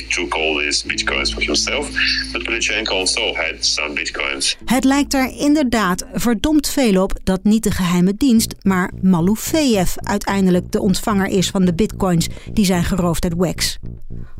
took 0.08 0.34
all 0.34 0.54
bitcoins 0.82 1.32
for 1.32 1.42
himself, 1.42 1.90
but 2.32 2.44
Bilichenko 2.44 2.90
also 2.90 3.34
had 3.34 3.64
some 3.64 3.92
bitcoins. 3.92 4.56
Het 4.64 4.84
lijkt 4.84 5.14
er 5.14 5.32
inderdaad 5.38 6.06
verdomd 6.12 6.68
veel 6.68 7.02
op 7.02 7.18
dat 7.24 7.44
niet 7.44 7.62
de 7.62 7.70
geheime 7.70 8.14
dienst, 8.16 8.54
maar 8.62 8.92
Malufeev 9.00 9.96
uiteindelijk 9.96 10.72
de 10.72 10.80
ontvanger 10.80 11.26
is 11.26 11.50
van 11.50 11.64
de 11.64 11.74
bitcoins 11.74 12.28
die 12.52 12.64
zijn 12.64 12.84
geroofd 12.84 13.24
uit 13.24 13.34
WEX. 13.36 13.78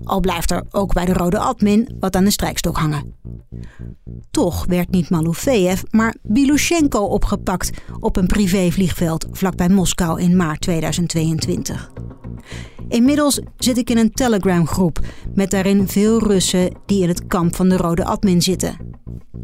Al 0.05 0.21
blijft 0.21 0.51
er 0.51 0.63
ook 0.71 0.93
bij 0.93 1.05
de 1.05 1.13
rode 1.13 1.39
admin 1.39 1.97
wat 2.01 2.17
aan 2.17 2.25
de 2.25 2.31
strijkstok 2.31 2.77
hangen. 2.77 3.15
Toch 4.31 4.67
werd 4.67 4.91
niet 4.91 5.11
Malufeev, 5.11 5.83
maar 5.91 6.15
Bilushenko 6.23 7.05
opgepakt 7.05 7.71
op 8.01 8.17
een 8.17 8.27
privévliegveld 8.27 9.27
vlakbij 9.33 9.69
Moskou 9.69 10.21
in 10.21 10.37
maart 10.37 10.65
2022. 10.69 11.91
Inmiddels 12.89 13.41
zit 13.57 13.79
ik 13.79 13.91
in 13.91 13.99
een 13.99 14.13
Telegram-groep 14.13 14.99
met 15.35 15.51
daarin 15.51 15.89
veel 15.89 16.19
Russen 16.19 16.73
die 16.87 17.03
in 17.03 17.09
het 17.09 17.27
kamp 17.27 17.57
van 17.57 17.69
de 17.69 17.77
rode 17.77 18.05
admin 18.05 18.43
zitten. 18.43 18.77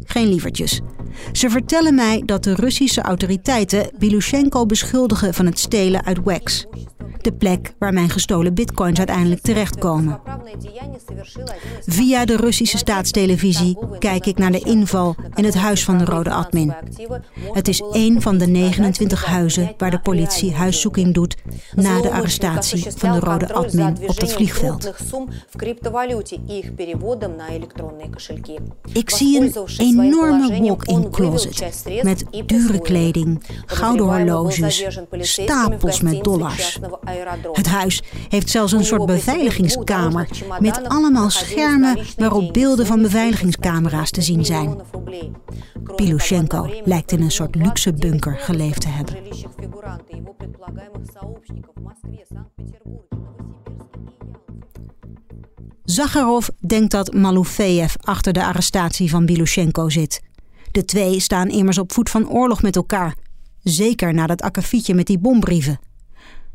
Geen 0.03 0.27
lievertjes. 0.27 0.81
Ze 1.31 1.49
vertellen 1.49 1.95
mij 1.95 2.21
dat 2.25 2.43
de 2.43 2.55
Russische 2.55 3.01
autoriteiten 3.01 3.89
Bilushenko 3.97 4.65
beschuldigen 4.65 5.33
van 5.33 5.45
het 5.45 5.59
stelen 5.59 6.05
uit 6.05 6.23
WEX. 6.23 6.65
De 7.25 7.33
plek 7.33 7.73
waar 7.79 7.93
mijn 7.93 8.09
gestolen 8.09 8.53
bitcoins 8.53 8.97
uiteindelijk 8.97 9.41
terechtkomen. 9.41 10.19
Via 11.85 12.25
de 12.25 12.35
Russische 12.35 12.77
staatstelevisie 12.77 13.77
kijk 13.99 14.25
ik 14.25 14.37
naar 14.37 14.51
de 14.51 14.59
inval 14.59 15.15
in 15.33 15.43
het 15.43 15.55
huis 15.55 15.83
van 15.83 15.97
de 15.97 16.05
rode 16.05 16.31
admin. 16.31 16.73
Het 17.51 17.67
is 17.67 17.81
één 17.91 18.21
van 18.21 18.37
de 18.37 18.47
29 18.47 19.25
huizen 19.25 19.73
waar 19.77 19.91
de 19.91 19.99
politie 19.99 20.53
huiszoeking 20.53 21.13
doet 21.15 21.35
na 21.75 22.01
de 22.01 22.11
arrestatie 22.11 22.85
van 22.95 23.11
de 23.11 23.19
rode 23.19 23.53
admin 23.53 23.97
op 24.07 24.17
het 24.17 24.33
vliegveld. 24.33 24.93
Ik 28.93 29.09
zie 29.09 29.39
een 29.39 29.53
enorme 29.77 30.61
walk-in 30.61 31.09
closet 31.09 31.83
met 32.03 32.23
dure 32.45 32.79
kleding, 32.79 33.43
gouden 33.65 34.05
horloges, 34.05 34.85
stapels 35.19 36.01
met 36.01 36.23
dollars. 36.23 36.79
Het 37.51 37.67
huis 37.67 38.03
heeft 38.29 38.49
zelfs 38.49 38.71
een 38.71 38.85
soort 38.85 39.05
beveiligingskamer 39.05 40.27
met 40.59 40.87
allemaal 40.87 41.29
schermen 41.29 41.99
waarop 42.17 42.53
beelden 42.53 42.85
van 42.85 43.01
beveiligingscamera's 43.01 44.11
te 44.11 44.21
zien 44.21 44.45
zijn. 44.45 44.81
Pilushenko 45.95 46.69
lijkt 46.83 47.11
in 47.11 47.21
een 47.21 47.31
soort 47.31 47.55
luxe 47.55 47.93
bunker 47.93 48.37
geleefd 48.39 48.81
te 48.81 48.87
hebben. 48.87 49.15
Zakharov 55.83 56.47
denkt 56.67 56.91
dat 56.91 57.13
Malufeev 57.13 57.93
achter 58.01 58.33
de 58.33 58.43
arrestatie 58.43 59.09
van 59.09 59.25
Bilushenko 59.25 59.89
zit. 59.89 60.21
De 60.71 60.85
twee 60.85 61.19
staan 61.19 61.49
immers 61.49 61.77
op 61.77 61.91
voet 61.91 62.09
van 62.09 62.29
oorlog 62.29 62.61
met 62.61 62.75
elkaar. 62.75 63.15
Zeker 63.63 64.13
na 64.13 64.27
dat 64.27 64.41
akkefietje 64.41 64.93
met 64.93 65.07
die 65.07 65.19
bombrieven. 65.19 65.79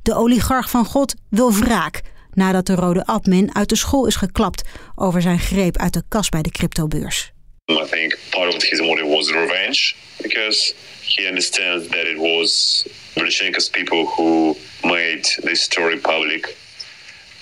De 0.02 0.14
oligarch 0.14 0.71
van 0.71 0.85
God 0.85 1.14
wil 1.28 1.52
wraak 1.52 2.02
nadat 2.33 2.66
de 2.66 2.75
rode 2.75 3.07
admin 3.07 3.54
uit 3.54 3.69
de 3.69 3.76
school 3.76 4.07
is 4.07 4.16
geklapt 4.16 4.69
over 4.95 5.23
zijn 5.23 5.38
greep 5.38 5.76
uit 5.76 5.92
de 5.92 6.02
kas 6.09 6.28
bij 6.28 6.42
de 6.42 6.50
cryptobeurs. 6.50 7.33
I 7.71 7.87
think 7.90 8.19
part 8.30 8.54
of 8.54 8.62
his 8.62 8.80
motive 8.80 9.07
was 9.07 9.30
revenge 9.30 9.95
because 10.23 10.75
he 11.16 11.28
understands 11.28 11.87
that 11.87 12.07
it 12.07 12.16
was 12.16 12.85
Belishenko's 13.14 13.71
people 13.71 14.05
who 14.17 14.57
made 14.83 15.25
this 15.43 15.63
story 15.63 15.99
public. 15.99 16.56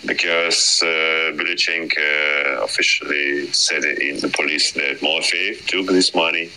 Because 0.05 0.83
uh, 0.85 1.37
Belichenko 1.37 2.63
officially 2.63 3.49
said 3.51 3.85
in 3.85 4.21
the 4.21 4.29
police 4.29 4.73
that 4.73 5.01
Malafeev 5.01 5.65
took 5.67 5.87
this 5.87 6.13
money. 6.13 6.51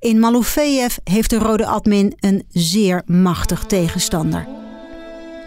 In 0.00 0.18
Malofeev 0.18 0.96
heeft 1.04 1.30
de 1.30 1.38
rode 1.38 1.66
admin 1.66 2.16
een 2.20 2.44
zeer 2.52 3.02
machtig 3.06 3.64
tegenstander. 3.64 4.46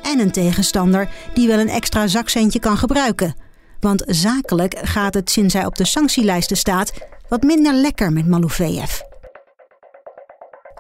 En 0.01 0.19
een 0.19 0.31
tegenstander 0.31 1.09
die 1.33 1.47
wel 1.47 1.59
een 1.59 1.69
extra 1.69 2.07
zakcentje 2.07 2.59
kan 2.59 2.77
gebruiken. 2.77 3.35
Want 3.79 4.03
zakelijk 4.07 4.75
gaat 4.81 5.13
het 5.13 5.31
sinds 5.31 5.53
hij 5.53 5.65
op 5.65 5.75
de 5.75 5.85
sanctielijsten 5.85 6.57
staat 6.57 6.93
wat 7.29 7.43
minder 7.43 7.73
lekker 7.73 8.11
met 8.11 8.27
Malofeev. 8.27 9.10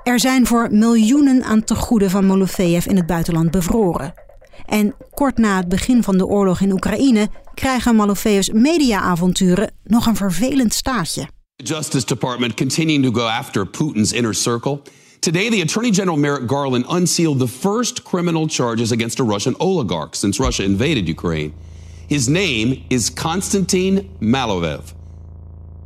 Er 0.03 0.19
zijn 0.19 0.47
voor 0.47 0.67
miljoenen 0.71 1.43
aan 1.43 1.63
tegoeden 1.63 2.09
van 2.09 2.25
Malofeev 2.25 2.85
in 2.85 2.95
het 2.95 3.05
buitenland 3.05 3.51
bevroren. 3.51 4.13
En 4.65 4.95
kort 5.13 5.37
na 5.37 5.57
het 5.57 5.69
begin 5.69 6.03
van 6.03 6.17
de 6.17 6.25
oorlog 6.25 6.61
in 6.61 6.71
Oekraïne 6.71 7.29
krijgen 7.53 7.95
Malofeevs 7.95 8.49
mediaavonturen 8.49 9.73
nog 9.83 10.05
een 10.05 10.15
vervelend 10.15 10.73
staartje. 10.73 11.27
The 11.55 11.65
Justice 11.65 12.05
Department 12.05 12.53
continuing 12.53 13.05
to 13.05 13.11
go 13.11 13.27
after 13.27 13.67
Putin's 13.67 14.11
inner 14.11 14.35
circle. 14.35 14.81
Today, 15.19 15.49
the 15.49 15.61
Attorney 15.61 15.91
General 15.91 16.17
Merrick 16.17 16.49
Garland 16.49 16.85
unsealed 16.91 17.39
the 17.39 17.47
first 17.47 18.03
criminal 18.03 18.47
charges 18.47 18.91
against 18.91 19.19
a 19.19 19.23
Russian 19.23 19.55
oligarch 19.57 20.15
since 20.15 20.43
Russia 20.43 20.63
invaded 20.63 21.09
Ukraine. 21.09 21.51
His 22.07 22.27
name 22.27 22.81
is 22.87 23.13
Konstantin 23.13 24.09
Malovev. 24.19 24.81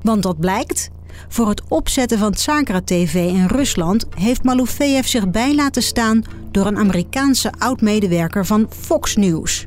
Want 0.01 0.23
dat 0.23 0.39
blijkt, 0.39 0.89
voor 1.27 1.47
het 1.47 1.61
opzetten 1.67 2.17
van 2.19 2.31
Tsakra 2.31 2.81
TV 2.81 3.13
in 3.13 3.45
Rusland 3.45 4.05
heeft 4.15 4.43
Malofeev 4.43 5.05
zich 5.05 5.29
bij 5.29 5.55
laten 5.55 5.83
staan 5.83 6.23
door 6.51 6.65
een 6.65 6.77
Amerikaanse 6.77 7.51
oud-medewerker 7.57 8.45
van 8.45 8.67
Fox 8.69 9.15
News. 9.15 9.65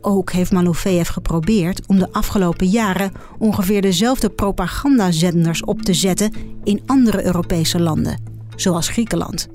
Ook 0.00 0.32
heeft 0.32 0.52
Malofeev 0.52 1.08
geprobeerd 1.08 1.86
om 1.86 1.98
de 1.98 2.12
afgelopen 2.12 2.66
jaren 2.66 3.12
ongeveer 3.38 3.82
dezelfde 3.82 4.30
propagandazenders 4.30 5.64
op 5.64 5.82
te 5.82 5.94
zetten 5.94 6.32
in 6.64 6.82
andere 6.86 7.24
Europese 7.24 7.80
landen, 7.80 8.22
zoals 8.56 8.88
Griekenland. 8.88 9.48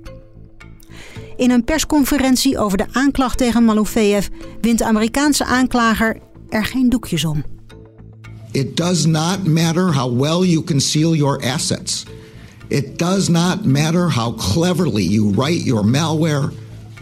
In 1.37 1.51
een 1.51 1.63
persconferentie 1.63 2.57
over 2.57 2.77
de 2.77 2.87
aanklacht 2.91 3.37
tegen 3.37 3.65
Malofeev 3.65 4.27
wint 4.61 4.77
de 4.77 4.85
Amerikaanse 4.85 5.45
aanklager 5.45 6.17
er 6.49 6.65
geen 6.65 6.89
doekjes 6.89 7.25
om. 7.25 7.56
It 8.53 8.75
does 8.75 9.05
not 9.05 9.45
matter 9.45 9.91
how 9.91 10.07
well 10.07 10.45
you 10.45 10.61
conceal 10.61 11.15
your 11.15 11.43
assets. 11.43 12.05
It 12.69 12.97
does 12.97 13.29
not 13.29 13.65
matter 13.65 14.09
how 14.09 14.33
cleverly 14.33 15.03
you 15.03 15.29
write 15.31 15.65
your 15.65 15.83
malware 15.83 16.53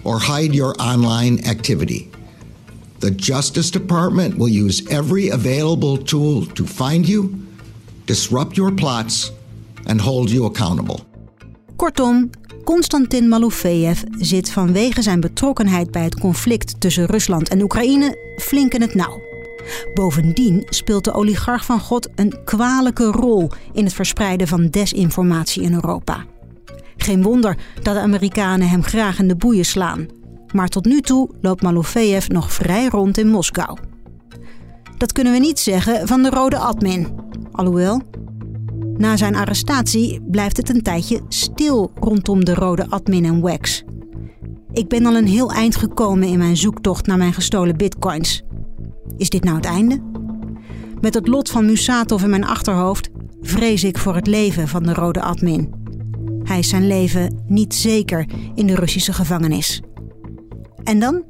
or 0.03 0.19
hide 0.19 0.53
your 0.53 0.75
online 0.79 1.45
activity. 1.45 2.09
The 2.99 3.11
Justice 3.11 3.71
Department 3.71 4.37
will 4.37 4.49
use 4.49 4.87
every 4.89 5.29
available 5.29 5.97
tool 5.97 6.45
to 6.45 6.65
find 6.65 7.07
you, 7.07 7.29
disrupt 8.05 8.57
your 8.57 8.71
plots, 8.71 9.31
and 9.87 10.01
hold 10.01 10.29
you 10.29 10.45
accountable. 10.45 10.99
Kortom, 11.75 12.29
Konstantin 12.63 13.27
Malofeev 13.29 14.03
zit 14.19 14.51
vanwege 14.51 15.01
zijn 15.01 15.19
betrokkenheid 15.19 15.91
bij 15.91 16.03
het 16.03 16.19
conflict 16.19 16.79
tussen 16.79 17.05
Rusland 17.05 17.49
en 17.49 17.61
Oekraïne 17.61 18.17
flink 18.37 18.73
in 18.73 18.81
het 18.81 18.95
nauw. 18.95 19.24
Bovendien 19.93 20.63
speelt 20.69 21.03
de 21.03 21.13
oligarch 21.13 21.65
van 21.65 21.79
God 21.79 22.09
een 22.15 22.43
kwalijke 22.43 23.05
rol 23.05 23.51
in 23.73 23.83
het 23.83 23.93
verspreiden 23.93 24.47
van 24.47 24.67
desinformatie 24.67 25.63
in 25.63 25.73
Europa. 25.73 26.25
Geen 26.97 27.23
wonder 27.23 27.57
dat 27.81 27.93
de 27.93 27.99
Amerikanen 27.99 28.69
hem 28.69 28.83
graag 28.83 29.19
in 29.19 29.27
de 29.27 29.35
boeien 29.35 29.65
slaan. 29.65 30.07
Maar 30.53 30.67
tot 30.67 30.85
nu 30.85 31.01
toe 31.01 31.29
loopt 31.41 31.61
Malofeev 31.61 32.27
nog 32.27 32.53
vrij 32.53 32.87
rond 32.87 33.17
in 33.17 33.27
Moskou. 33.27 33.77
Dat 34.97 35.11
kunnen 35.11 35.33
we 35.33 35.39
niet 35.39 35.59
zeggen 35.59 36.07
van 36.07 36.23
de 36.23 36.29
rode 36.29 36.57
admin. 36.57 37.07
Alhoewel, 37.51 38.01
na 38.97 39.17
zijn 39.17 39.35
arrestatie 39.35 40.21
blijft 40.21 40.57
het 40.57 40.69
een 40.69 40.81
tijdje 40.81 41.21
stil 41.27 41.91
rondom 41.95 42.45
de 42.45 42.53
rode 42.53 42.89
admin 42.89 43.25
en 43.25 43.41
Wax. 43.41 43.83
Ik 44.71 44.87
ben 44.87 45.05
al 45.05 45.15
een 45.15 45.27
heel 45.27 45.51
eind 45.51 45.75
gekomen 45.75 46.27
in 46.27 46.37
mijn 46.37 46.57
zoektocht 46.57 47.05
naar 47.05 47.17
mijn 47.17 47.33
gestolen 47.33 47.77
bitcoins. 47.77 48.43
Is 49.17 49.29
dit 49.29 49.43
nou 49.43 49.55
het 49.55 49.65
einde? 49.65 50.01
Met 51.01 51.13
het 51.13 51.27
lot 51.27 51.49
van 51.49 51.65
Musatov 51.65 52.23
in 52.23 52.29
mijn 52.29 52.45
achterhoofd 52.45 53.09
vrees 53.41 53.83
ik 53.83 53.97
voor 53.97 54.15
het 54.15 54.27
leven 54.27 54.67
van 54.67 54.83
de 54.83 54.93
rode 54.93 55.21
admin. 55.21 55.73
Hij 56.43 56.59
is 56.59 56.69
zijn 56.69 56.87
leven 56.87 57.43
niet 57.47 57.75
zeker 57.75 58.25
in 58.55 58.67
de 58.67 58.75
Russische 58.75 59.13
gevangenis. 59.13 59.81
En 60.83 60.99
dan? 60.99 61.23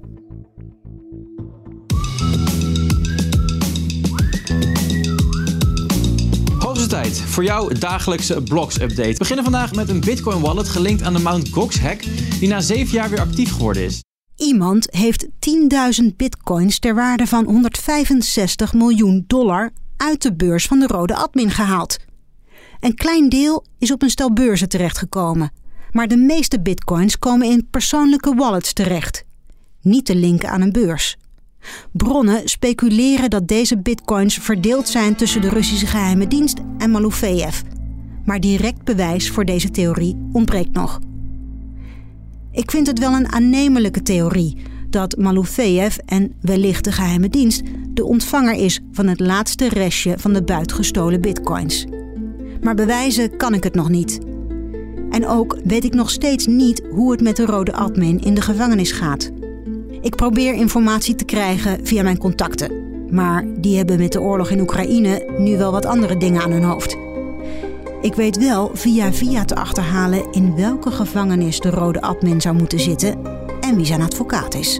Tijd 6.87 7.21
voor 7.21 7.43
jouw 7.43 7.67
dagelijkse 7.67 8.41
blogs-update. 8.41 9.11
We 9.11 9.17
beginnen 9.17 9.43
vandaag 9.43 9.73
met 9.73 9.89
een 9.89 9.99
Bitcoin-wallet 9.99 10.69
gelinkt 10.69 11.03
aan 11.03 11.13
de 11.13 11.19
Mt. 11.19 11.49
Gox 11.49 11.79
hack, 11.79 12.01
die 12.39 12.47
na 12.47 12.59
zeven 12.59 12.93
jaar 12.93 13.09
weer 13.09 13.19
actief 13.19 13.51
geworden 13.51 13.83
is. 13.83 14.03
Iemand 14.35 14.87
heeft 14.89 15.27
10.000 16.01 16.15
bitcoins 16.15 16.79
ter 16.79 16.95
waarde 16.95 17.27
van 17.27 17.45
165 17.45 18.73
miljoen 18.73 19.23
dollar 19.27 19.71
uit 19.97 20.21
de 20.21 20.33
beurs 20.35 20.65
van 20.65 20.79
de 20.79 20.87
rode 20.87 21.15
admin 21.15 21.49
gehaald. 21.49 21.97
Een 22.79 22.95
klein 22.95 23.29
deel 23.29 23.65
is 23.79 23.91
op 23.91 24.01
een 24.01 24.09
stel 24.09 24.33
beurzen 24.33 24.69
terechtgekomen, 24.69 25.51
maar 25.91 26.07
de 26.07 26.17
meeste 26.17 26.61
bitcoins 26.61 27.19
komen 27.19 27.47
in 27.47 27.67
persoonlijke 27.71 28.33
wallets 28.33 28.73
terecht. 28.73 29.25
Niet 29.81 30.05
te 30.05 30.15
linken 30.15 30.49
aan 30.49 30.61
een 30.61 30.71
beurs. 30.71 31.17
Bronnen 31.91 32.49
speculeren 32.49 33.29
dat 33.29 33.47
deze 33.47 33.77
bitcoins 33.77 34.35
verdeeld 34.35 34.87
zijn 34.87 35.15
tussen 35.15 35.41
de 35.41 35.49
Russische 35.49 35.87
geheime 35.87 36.27
dienst 36.27 36.57
en 36.77 36.91
Malofeev. 36.91 37.61
Maar 38.25 38.39
direct 38.39 38.83
bewijs 38.83 39.29
voor 39.29 39.45
deze 39.45 39.71
theorie 39.71 40.27
ontbreekt 40.31 40.73
nog. 40.73 40.99
Ik 42.55 42.71
vind 42.71 42.87
het 42.87 42.99
wel 42.99 43.13
een 43.13 43.31
aannemelijke 43.31 44.01
theorie 44.01 44.57
dat 44.89 45.17
Malofeev 45.17 45.97
en 46.05 46.33
wellicht 46.41 46.83
de 46.83 46.91
geheime 46.91 47.29
dienst 47.29 47.61
de 47.89 48.05
ontvanger 48.05 48.53
is 48.53 48.79
van 48.91 49.07
het 49.07 49.19
laatste 49.19 49.69
restje 49.69 50.15
van 50.17 50.33
de 50.33 50.43
buitgestolen 50.43 51.21
bitcoins. 51.21 51.85
Maar 52.61 52.75
bewijzen 52.75 53.37
kan 53.37 53.53
ik 53.53 53.63
het 53.63 53.75
nog 53.75 53.89
niet. 53.89 54.19
En 55.09 55.27
ook 55.27 55.57
weet 55.63 55.83
ik 55.83 55.93
nog 55.93 56.09
steeds 56.09 56.45
niet 56.45 56.81
hoe 56.91 57.11
het 57.11 57.21
met 57.21 57.35
de 57.35 57.45
rode 57.45 57.73
admin 57.73 58.21
in 58.21 58.33
de 58.33 58.41
gevangenis 58.41 58.91
gaat. 58.91 59.31
Ik 60.01 60.15
probeer 60.15 60.53
informatie 60.53 61.15
te 61.15 61.25
krijgen 61.25 61.85
via 61.85 62.03
mijn 62.03 62.17
contacten. 62.17 62.71
Maar 63.09 63.45
die 63.57 63.77
hebben 63.77 63.97
met 63.97 64.11
de 64.11 64.21
oorlog 64.21 64.49
in 64.49 64.61
Oekraïne 64.61 65.33
nu 65.37 65.57
wel 65.57 65.71
wat 65.71 65.85
andere 65.85 66.17
dingen 66.17 66.41
aan 66.41 66.51
hun 66.51 66.63
hoofd. 66.63 67.04
Ik 68.05 68.15
weet 68.15 68.37
wel 68.37 68.71
via 68.73 69.13
via 69.13 69.45
te 69.45 69.55
achterhalen 69.55 70.31
in 70.31 70.55
welke 70.55 70.91
gevangenis 70.91 71.59
de 71.59 71.69
rode 71.69 72.01
admin 72.01 72.41
zou 72.41 72.55
moeten 72.55 72.79
zitten 72.79 73.15
en 73.61 73.75
wie 73.75 73.85
zijn 73.85 74.01
advocaat 74.01 74.53
is. 74.53 74.79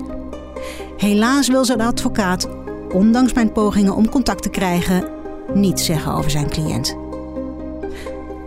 Helaas 0.98 1.48
wil 1.48 1.66
zijn 1.66 1.82
advocaat, 1.82 2.50
ondanks 2.94 3.34
mijn 3.34 3.52
pogingen 3.52 3.96
om 3.96 4.10
contact 4.10 4.42
te 4.42 4.50
krijgen, 4.50 5.08
niets 5.54 5.86
zeggen 5.86 6.14
over 6.14 6.32
zijn 6.32 6.50
cliënt. 6.50 6.98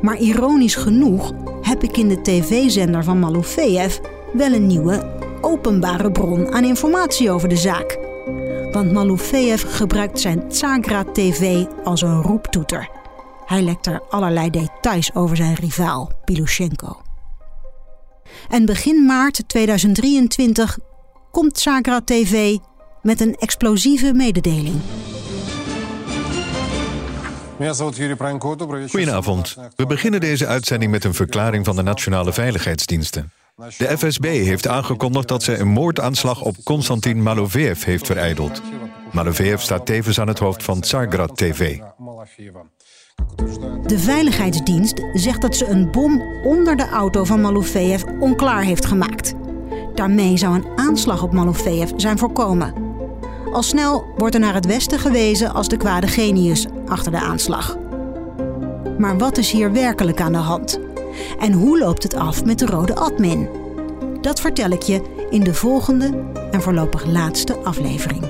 Maar 0.00 0.18
ironisch 0.18 0.76
genoeg 0.76 1.32
heb 1.62 1.82
ik 1.82 1.96
in 1.96 2.08
de 2.08 2.22
tv-zender 2.22 3.04
van 3.04 3.18
Malofeev 3.18 3.98
wel 4.32 4.52
een 4.52 4.66
nieuwe 4.66 5.14
openbare 5.40 6.12
bron 6.12 6.52
aan 6.52 6.64
informatie 6.64 7.30
over 7.30 7.48
de 7.48 7.56
zaak. 7.56 7.98
Want 8.72 8.92
Malofeev 8.92 9.64
gebruikt 9.76 10.20
zijn 10.20 10.48
Tsagra 10.48 11.04
TV 11.04 11.64
als 11.84 12.02
een 12.02 12.22
roeptoeter. 12.22 12.97
Hij 13.48 13.62
lekt 13.62 13.86
er 13.86 14.02
allerlei 14.08 14.50
details 14.50 15.14
over 15.14 15.36
zijn 15.36 15.54
rivaal, 15.54 16.10
Pilushenko. 16.24 17.02
En 18.48 18.64
begin 18.64 19.04
maart 19.04 19.48
2023 19.48 20.78
komt 21.30 21.54
Tsagra 21.54 22.00
TV 22.04 22.56
met 23.02 23.20
een 23.20 23.34
explosieve 23.34 24.12
mededeling. 24.12 24.80
Goedenavond. 28.90 29.56
We 29.76 29.86
beginnen 29.86 30.20
deze 30.20 30.46
uitzending 30.46 30.90
met 30.90 31.04
een 31.04 31.14
verklaring 31.14 31.64
van 31.64 31.76
de 31.76 31.82
Nationale 31.82 32.32
Veiligheidsdiensten. 32.32 33.32
De 33.76 33.98
FSB 33.98 34.24
heeft 34.24 34.66
aangekondigd 34.66 35.28
dat 35.28 35.42
ze 35.42 35.58
een 35.58 35.68
moordaanslag 35.68 36.42
op 36.42 36.56
Konstantin 36.64 37.22
Maloveev 37.22 37.84
heeft 37.84 38.06
vereideld. 38.06 38.62
Maloveev 39.12 39.60
staat 39.60 39.86
tevens 39.86 40.20
aan 40.20 40.28
het 40.28 40.38
hoofd 40.38 40.62
van 40.62 40.80
Tsargrad 40.80 41.36
TV. 41.36 41.78
De 43.88 43.98
Veiligheidsdienst 43.98 45.02
zegt 45.12 45.40
dat 45.40 45.56
ze 45.56 45.66
een 45.66 45.90
bom 45.90 46.22
onder 46.44 46.76
de 46.76 46.88
auto 46.88 47.24
van 47.24 47.40
Malofeev 47.40 48.02
onklaar 48.20 48.62
heeft 48.62 48.84
gemaakt. 48.84 49.34
Daarmee 49.94 50.36
zou 50.36 50.54
een 50.54 50.66
aanslag 50.76 51.22
op 51.22 51.32
Malofeev 51.32 51.90
zijn 51.96 52.18
voorkomen. 52.18 52.74
Al 53.52 53.62
snel 53.62 54.04
wordt 54.16 54.34
er 54.34 54.40
naar 54.40 54.54
het 54.54 54.66
westen 54.66 54.98
gewezen 54.98 55.54
als 55.54 55.68
de 55.68 55.76
kwade 55.76 56.06
genius 56.06 56.66
achter 56.86 57.12
de 57.12 57.18
aanslag. 57.18 57.76
Maar 58.98 59.18
wat 59.18 59.38
is 59.38 59.50
hier 59.50 59.72
werkelijk 59.72 60.20
aan 60.20 60.32
de 60.32 60.38
hand? 60.38 60.80
En 61.38 61.52
hoe 61.52 61.78
loopt 61.78 62.02
het 62.02 62.14
af 62.14 62.44
met 62.44 62.58
de 62.58 62.66
rode 62.66 62.94
admin? 62.94 63.48
Dat 64.20 64.40
vertel 64.40 64.70
ik 64.70 64.82
je 64.82 65.02
in 65.30 65.44
de 65.44 65.54
volgende 65.54 66.24
en 66.50 66.62
voorlopig 66.62 67.06
laatste 67.06 67.56
aflevering. 67.56 68.24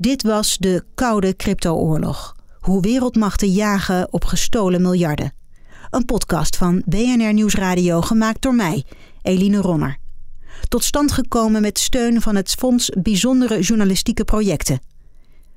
Dit 0.00 0.22
was 0.22 0.56
de 0.58 0.84
koude 0.94 1.36
crypto-oorlog. 1.36 2.36
Hoe 2.60 2.80
wereldmachten 2.80 3.48
jagen 3.48 4.12
op 4.12 4.24
gestolen 4.24 4.82
miljarden. 4.82 5.32
Een 5.90 6.04
podcast 6.04 6.56
van 6.56 6.82
BNR 6.86 7.32
Nieuwsradio 7.32 8.00
gemaakt 8.00 8.42
door 8.42 8.54
mij, 8.54 8.84
Eline 9.22 9.60
Ronner. 9.60 9.98
Tot 10.68 10.84
stand 10.84 11.12
gekomen 11.12 11.62
met 11.62 11.78
steun 11.78 12.20
van 12.20 12.36
het 12.36 12.50
Fonds 12.50 12.90
Bijzondere 13.02 13.60
Journalistieke 13.60 14.24
Projecten. 14.24 14.80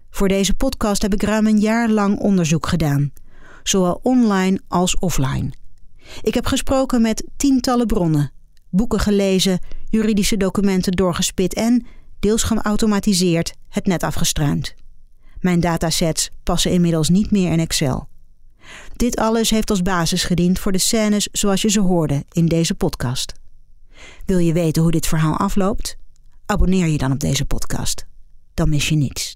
Voor 0.10 0.27
deze 0.27 0.53
podcast 0.53 1.01
heb 1.01 1.13
ik 1.13 1.23
ruim 1.23 1.47
een 1.47 1.60
jaar 1.60 1.89
lang 1.89 2.19
onderzoek 2.19 2.67
gedaan, 2.67 3.12
zowel 3.63 3.99
online 4.03 4.62
als 4.67 4.99
offline. 4.99 5.51
Ik 6.21 6.34
heb 6.34 6.45
gesproken 6.45 7.01
met 7.01 7.23
tientallen 7.38 7.88
bronnen, 7.88 8.32
boeken 8.69 8.99
gelezen, 8.99 9.60
juridische 9.89 10.38
documenten 10.38 10.91
doorgespit 10.91 11.53
en, 11.53 11.86
deels 12.23 12.43
geautomatiseerd, 12.43 13.53
het 13.69 13.86
net 13.86 14.03
afgestruimd. 14.03 14.73
Mijn 15.39 15.59
datasets 15.59 16.29
passen 16.43 16.71
inmiddels 16.71 17.09
niet 17.09 17.31
meer 17.31 17.51
in 17.51 17.59
Excel. 17.59 18.07
Dit 18.95 19.15
alles 19.15 19.49
heeft 19.49 19.69
als 19.69 19.81
basis 19.81 20.23
gediend 20.23 20.59
voor 20.59 20.71
de 20.71 20.77
scènes 20.77 21.27
zoals 21.31 21.62
je 21.62 21.69
ze 21.69 21.79
hoorde 21.79 22.25
in 22.31 22.45
deze 22.45 22.75
podcast. 22.75 23.33
Wil 24.25 24.38
je 24.38 24.53
weten 24.53 24.81
hoe 24.81 24.91
dit 24.91 25.07
verhaal 25.07 25.38
afloopt? 25.38 25.97
Abonneer 26.45 26.88
je 26.88 26.97
dan 26.97 27.12
op 27.12 27.19
deze 27.19 27.45
podcast. 27.45 28.05
Dan 28.53 28.69
mis 28.69 28.89
je 28.89 28.95
niets. 28.95 29.36